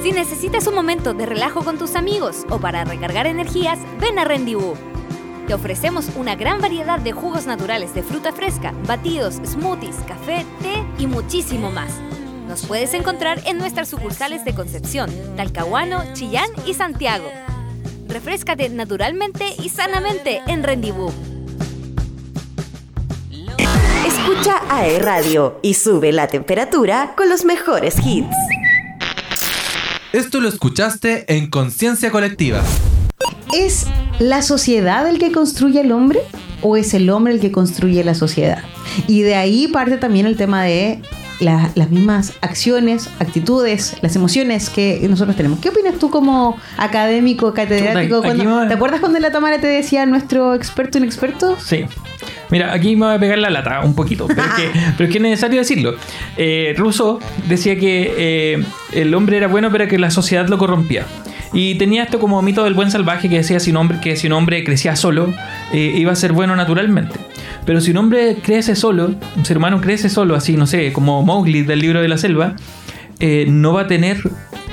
Si 0.02 0.10
necesitas 0.10 0.66
un 0.66 0.74
momento 0.74 1.14
de 1.14 1.26
relajo 1.26 1.62
con 1.62 1.78
tus 1.78 1.94
amigos 1.94 2.44
o 2.50 2.58
para 2.58 2.82
recargar 2.82 3.28
energías, 3.28 3.78
ven 4.00 4.18
a. 4.18 4.24
Te 4.24 4.56
Te 5.46 5.54
ofrecemos 5.54 6.08
una 6.16 6.34
gran 6.34 6.60
variedad 6.60 6.98
de 6.98 7.12
jugos 7.12 7.46
naturales 7.46 7.94
de 7.94 8.02
fruta 8.02 8.32
fresca, 8.32 8.74
batidos, 8.88 9.36
smoothies, 9.44 9.94
café, 10.08 10.44
té 10.60 10.84
y 10.98 11.06
muchísimo 11.06 11.70
más. 11.70 11.92
Nos 12.48 12.66
puedes 12.66 12.94
encontrar 12.94 13.42
en 13.46 13.58
nuestras 13.58 13.90
sucursales 13.90 14.44
de 14.44 14.54
Concepción, 14.54 15.08
Talcahuano, 15.36 16.02
Chillán 16.14 16.50
y 16.66 16.74
Santiago. 16.74 17.30
Refrescate 18.08 18.70
naturalmente 18.70 19.54
y 19.62 19.68
sanamente 19.68 20.42
en 20.48 20.64
Rendibú. 20.64 21.12
Escucha 24.04 24.62
AE 24.68 24.98
Radio 24.98 25.60
y 25.62 25.74
sube 25.74 26.10
la 26.10 26.26
temperatura 26.26 27.14
con 27.16 27.28
los 27.28 27.44
mejores 27.44 28.04
hits. 28.04 28.36
Esto 30.12 30.40
lo 30.40 30.48
escuchaste 30.50 31.24
en 31.34 31.48
Conciencia 31.48 32.10
Colectiva. 32.10 32.62
¿Es 33.54 33.86
la 34.18 34.42
sociedad 34.42 35.08
el 35.08 35.18
que 35.18 35.32
construye 35.32 35.80
el 35.80 35.90
hombre 35.90 36.20
o 36.60 36.76
es 36.76 36.92
el 36.92 37.08
hombre 37.08 37.32
el 37.32 37.40
que 37.40 37.50
construye 37.50 38.04
la 38.04 38.14
sociedad? 38.14 38.62
Y 39.08 39.22
de 39.22 39.36
ahí 39.36 39.68
parte 39.68 39.96
también 39.96 40.26
el 40.26 40.36
tema 40.36 40.64
de 40.64 41.00
la- 41.42 41.70
las 41.74 41.90
mismas 41.90 42.34
acciones, 42.40 43.10
actitudes, 43.18 43.96
las 44.00 44.16
emociones 44.16 44.70
que 44.70 45.04
nosotros 45.10 45.36
tenemos. 45.36 45.58
¿Qué 45.58 45.68
opinas 45.70 45.94
tú 45.98 46.10
como 46.10 46.56
académico, 46.78 47.52
catedrático? 47.54 48.16
Chuta, 48.16 48.28
aquí 48.28 48.38
cuando- 48.42 48.60
me- 48.62 48.68
¿Te 48.68 48.74
acuerdas 48.74 49.00
cuando 49.00 49.18
en 49.18 49.22
la 49.22 49.30
Tamara 49.32 49.58
te 49.60 49.66
decía 49.66 50.06
nuestro 50.06 50.54
experto 50.54 50.98
inexperto? 50.98 51.56
Sí. 51.60 51.84
Mira, 52.50 52.72
aquí 52.72 52.96
me 52.96 53.06
voy 53.06 53.14
a 53.14 53.18
pegar 53.18 53.38
la 53.38 53.48
lata 53.50 53.80
un 53.80 53.94
poquito, 53.94 54.26
pero 54.28 54.42
es 54.42 54.48
que, 54.54 54.70
pero 54.96 55.04
es, 55.06 55.10
que 55.10 55.18
es 55.18 55.22
necesario 55.22 55.58
decirlo. 55.58 55.94
Eh, 56.36 56.74
Rousseau 56.76 57.18
decía 57.48 57.76
que 57.78 58.14
eh, 58.16 58.64
el 58.92 59.14
hombre 59.14 59.38
era 59.38 59.48
bueno, 59.48 59.70
pero 59.72 59.88
que 59.88 59.98
la 59.98 60.10
sociedad 60.10 60.46
lo 60.48 60.58
corrompía. 60.58 61.06
Y 61.54 61.74
tenía 61.74 62.02
esto 62.04 62.18
como 62.18 62.40
mito 62.42 62.64
del 62.64 62.72
buen 62.74 62.90
salvaje 62.90 63.28
que 63.28 63.36
decía 63.36 63.60
si 63.60 63.70
un 63.70 63.76
hombre, 63.78 64.00
que 64.00 64.16
si 64.16 64.26
un 64.26 64.32
hombre 64.34 64.64
crecía 64.64 64.96
solo, 64.96 65.32
eh, 65.72 65.92
iba 65.96 66.12
a 66.12 66.16
ser 66.16 66.32
bueno 66.32 66.56
naturalmente. 66.56 67.18
Pero 67.64 67.80
si 67.80 67.92
un 67.92 67.98
hombre 67.98 68.38
crece 68.42 68.74
solo, 68.74 69.14
un 69.36 69.44
ser 69.44 69.56
humano 69.56 69.80
crece 69.80 70.08
solo, 70.08 70.34
así, 70.34 70.56
no 70.56 70.66
sé, 70.66 70.92
como 70.92 71.22
Mowgli 71.22 71.62
del 71.62 71.80
libro 71.80 72.02
de 72.02 72.08
la 72.08 72.18
selva, 72.18 72.56
eh, 73.20 73.46
no 73.48 73.72
va 73.72 73.82
a 73.82 73.86
tener 73.86 74.18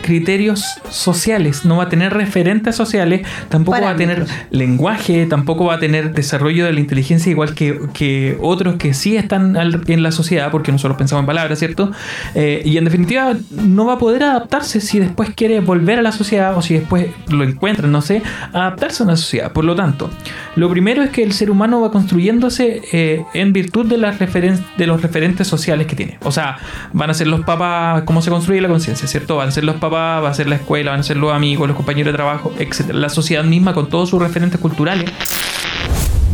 criterios 0.09 0.65
sociales, 0.89 1.63
no 1.65 1.77
va 1.77 1.83
a 1.83 1.89
tener 1.89 2.13
referentes 2.13 2.75
sociales, 2.75 3.21
tampoco 3.47 3.77
va 3.81 3.91
a 3.91 3.95
tener 3.95 4.25
lenguaje, 4.51 5.25
tampoco 5.27 5.65
va 5.65 5.75
a 5.75 5.79
tener 5.79 6.13
desarrollo 6.13 6.65
de 6.65 6.73
la 6.73 6.79
inteligencia 6.79 7.29
igual 7.29 7.53
que, 7.53 7.79
que 7.93 8.37
otros 8.41 8.75
que 8.75 8.93
sí 8.93 9.15
están 9.15 9.55
al- 9.55 9.81
en 9.87 10.03
la 10.03 10.11
sociedad, 10.11 10.51
porque 10.51 10.71
nosotros 10.71 10.97
pensamos 10.97 11.21
en 11.21 11.27
palabras, 11.27 11.59
¿cierto? 11.59 11.91
Eh, 12.35 12.61
y 12.65 12.77
en 12.77 12.85
definitiva 12.85 13.35
no 13.51 13.85
va 13.85 13.93
a 13.93 13.97
poder 13.99 14.23
adaptarse 14.23 14.81
si 14.81 14.99
después 14.99 15.29
quiere 15.35 15.59
volver 15.59 15.99
a 15.99 16.01
la 16.01 16.11
sociedad 16.11 16.57
o 16.57 16.61
si 16.61 16.73
después 16.73 17.07
lo 17.29 17.43
encuentra, 17.43 17.87
no 17.87 18.01
sé, 18.01 18.21
adaptarse 18.51 19.03
a 19.03 19.05
una 19.05 19.15
sociedad. 19.15 19.51
Por 19.53 19.63
lo 19.65 19.75
tanto, 19.75 20.09
lo 20.55 20.69
primero 20.69 21.03
es 21.03 21.11
que 21.11 21.23
el 21.23 21.33
ser 21.33 21.51
humano 21.51 21.81
va 21.81 21.91
construyéndose 21.91 22.81
eh, 22.91 23.23
en 23.33 23.53
virtud 23.53 23.85
de, 23.85 23.97
las 23.97 24.19
referen- 24.19 24.63
de 24.77 24.87
los 24.87 25.01
referentes 25.01 25.47
sociales 25.47 25.85
que 25.87 25.95
tiene. 25.95 26.17
O 26.23 26.31
sea, 26.31 26.57
van 26.93 27.09
a 27.09 27.13
ser 27.13 27.27
los 27.27 27.41
papás, 27.41 28.03
cómo 28.05 28.21
se 28.21 28.29
construye 28.31 28.59
la 28.61 28.67
conciencia, 28.67 29.07
¿cierto? 29.07 29.37
Van 29.37 29.49
a 29.49 29.51
ser 29.51 29.63
los 29.63 29.75
papás, 29.75 29.98
va 30.19 30.29
a 30.29 30.33
ser 30.33 30.47
la 30.47 30.55
escuela, 30.55 30.91
van 30.91 31.01
a 31.01 31.03
ser 31.03 31.17
los 31.17 31.31
amigos, 31.33 31.67
los 31.67 31.77
compañeros 31.77 32.13
de 32.13 32.17
trabajo, 32.17 32.53
etc. 32.57 32.91
La 32.93 33.09
sociedad 33.09 33.43
misma 33.43 33.73
con 33.73 33.89
todos 33.89 34.09
sus 34.09 34.21
referentes 34.21 34.59
culturales. 34.59 35.11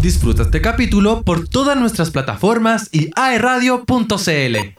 Disfruta 0.01 0.43
este 0.43 0.61
capítulo 0.61 1.23
por 1.23 1.47
todas 1.47 1.75
nuestras 1.77 2.11
plataformas 2.11 2.89
y 2.91 3.09
aeradio.cl. 3.15 4.75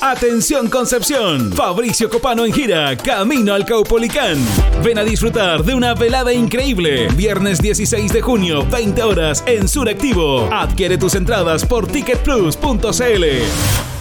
Atención 0.00 0.70
Concepción, 0.70 1.52
Fabricio 1.52 2.08
Copano 2.08 2.44
en 2.44 2.52
gira, 2.52 2.96
camino 2.96 3.52
al 3.52 3.64
Caupolicán. 3.64 4.38
Ven 4.84 4.96
a 4.96 5.02
disfrutar 5.02 5.64
de 5.64 5.74
una 5.74 5.94
velada 5.94 6.32
increíble. 6.32 7.08
Viernes 7.16 7.60
16 7.60 8.12
de 8.12 8.22
junio, 8.22 8.64
20 8.70 9.02
horas 9.02 9.42
en 9.46 9.66
Suractivo. 9.66 10.48
Adquiere 10.52 10.98
tus 10.98 11.16
entradas 11.16 11.66
por 11.66 11.88
ticketplus.cl. 11.88 13.24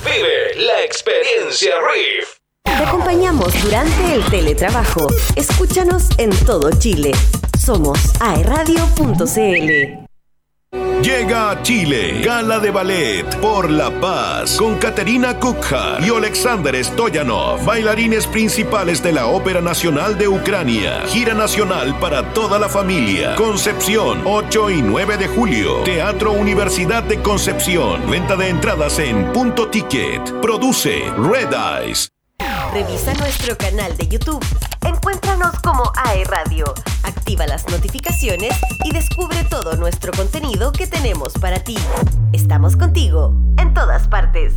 Vive 0.03 0.55
la 0.57 0.83
experiencia 0.83 1.73
Riff. 1.79 2.36
Te 2.77 2.83
acompañamos 2.83 3.51
durante 3.63 4.13
el 4.13 4.23
teletrabajo. 4.25 5.07
Escúchanos 5.35 6.09
en 6.19 6.29
todo 6.45 6.69
Chile. 6.69 7.11
Somos 7.57 7.99
aeradio.cl. 8.19 10.05
Llega 11.01 11.49
a 11.49 11.63
Chile, 11.63 12.21
Gala 12.23 12.59
de 12.59 12.69
Ballet 12.69 13.35
por 13.39 13.71
la 13.71 13.89
Paz, 13.99 14.57
con 14.57 14.75
Katerina 14.77 15.39
Kukha 15.39 15.97
y 16.05 16.09
Alexander 16.09 16.83
Stoyanov, 16.83 17.65
bailarines 17.65 18.27
principales 18.27 19.01
de 19.01 19.13
la 19.13 19.25
Ópera 19.25 19.59
Nacional 19.59 20.15
de 20.15 20.27
Ucrania. 20.27 21.01
Gira 21.07 21.33
nacional 21.33 21.97
para 21.99 22.31
toda 22.33 22.59
la 22.59 22.69
familia. 22.69 23.33
Concepción, 23.35 24.21
8 24.23 24.69
y 24.69 24.81
9 24.83 25.17
de 25.17 25.27
julio. 25.27 25.77
Teatro 25.83 26.31
Universidad 26.31 27.01
de 27.01 27.23
Concepción. 27.23 28.07
Venta 28.07 28.35
de 28.35 28.49
entradas 28.49 28.99
en 28.99 29.33
Punto 29.33 29.67
Ticket. 29.69 30.31
Produce 30.41 31.11
Red 31.17 31.53
Eyes. 31.53 32.11
Revisa 32.77 33.11
nuestro 33.15 33.57
canal 33.57 33.97
de 33.97 34.07
YouTube. 34.07 34.45
Encuéntranos 34.85 35.59
como 35.61 35.91
AE 35.95 36.25
Radio. 36.25 36.75
Activa 37.01 37.47
las 37.47 37.67
notificaciones 37.71 38.55
y 38.85 38.93
descubre 38.93 39.43
todo 39.45 39.75
nuestro 39.77 40.11
contenido 40.11 40.71
que 40.73 40.85
tenemos 40.85 41.33
para 41.41 41.57
ti. 41.63 41.75
Estamos 42.33 42.77
contigo 42.77 43.33
en 43.57 43.73
todas 43.73 44.07
partes. 44.07 44.53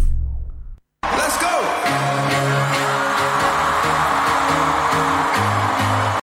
Let's 1.03 1.41
go. 1.41 3.10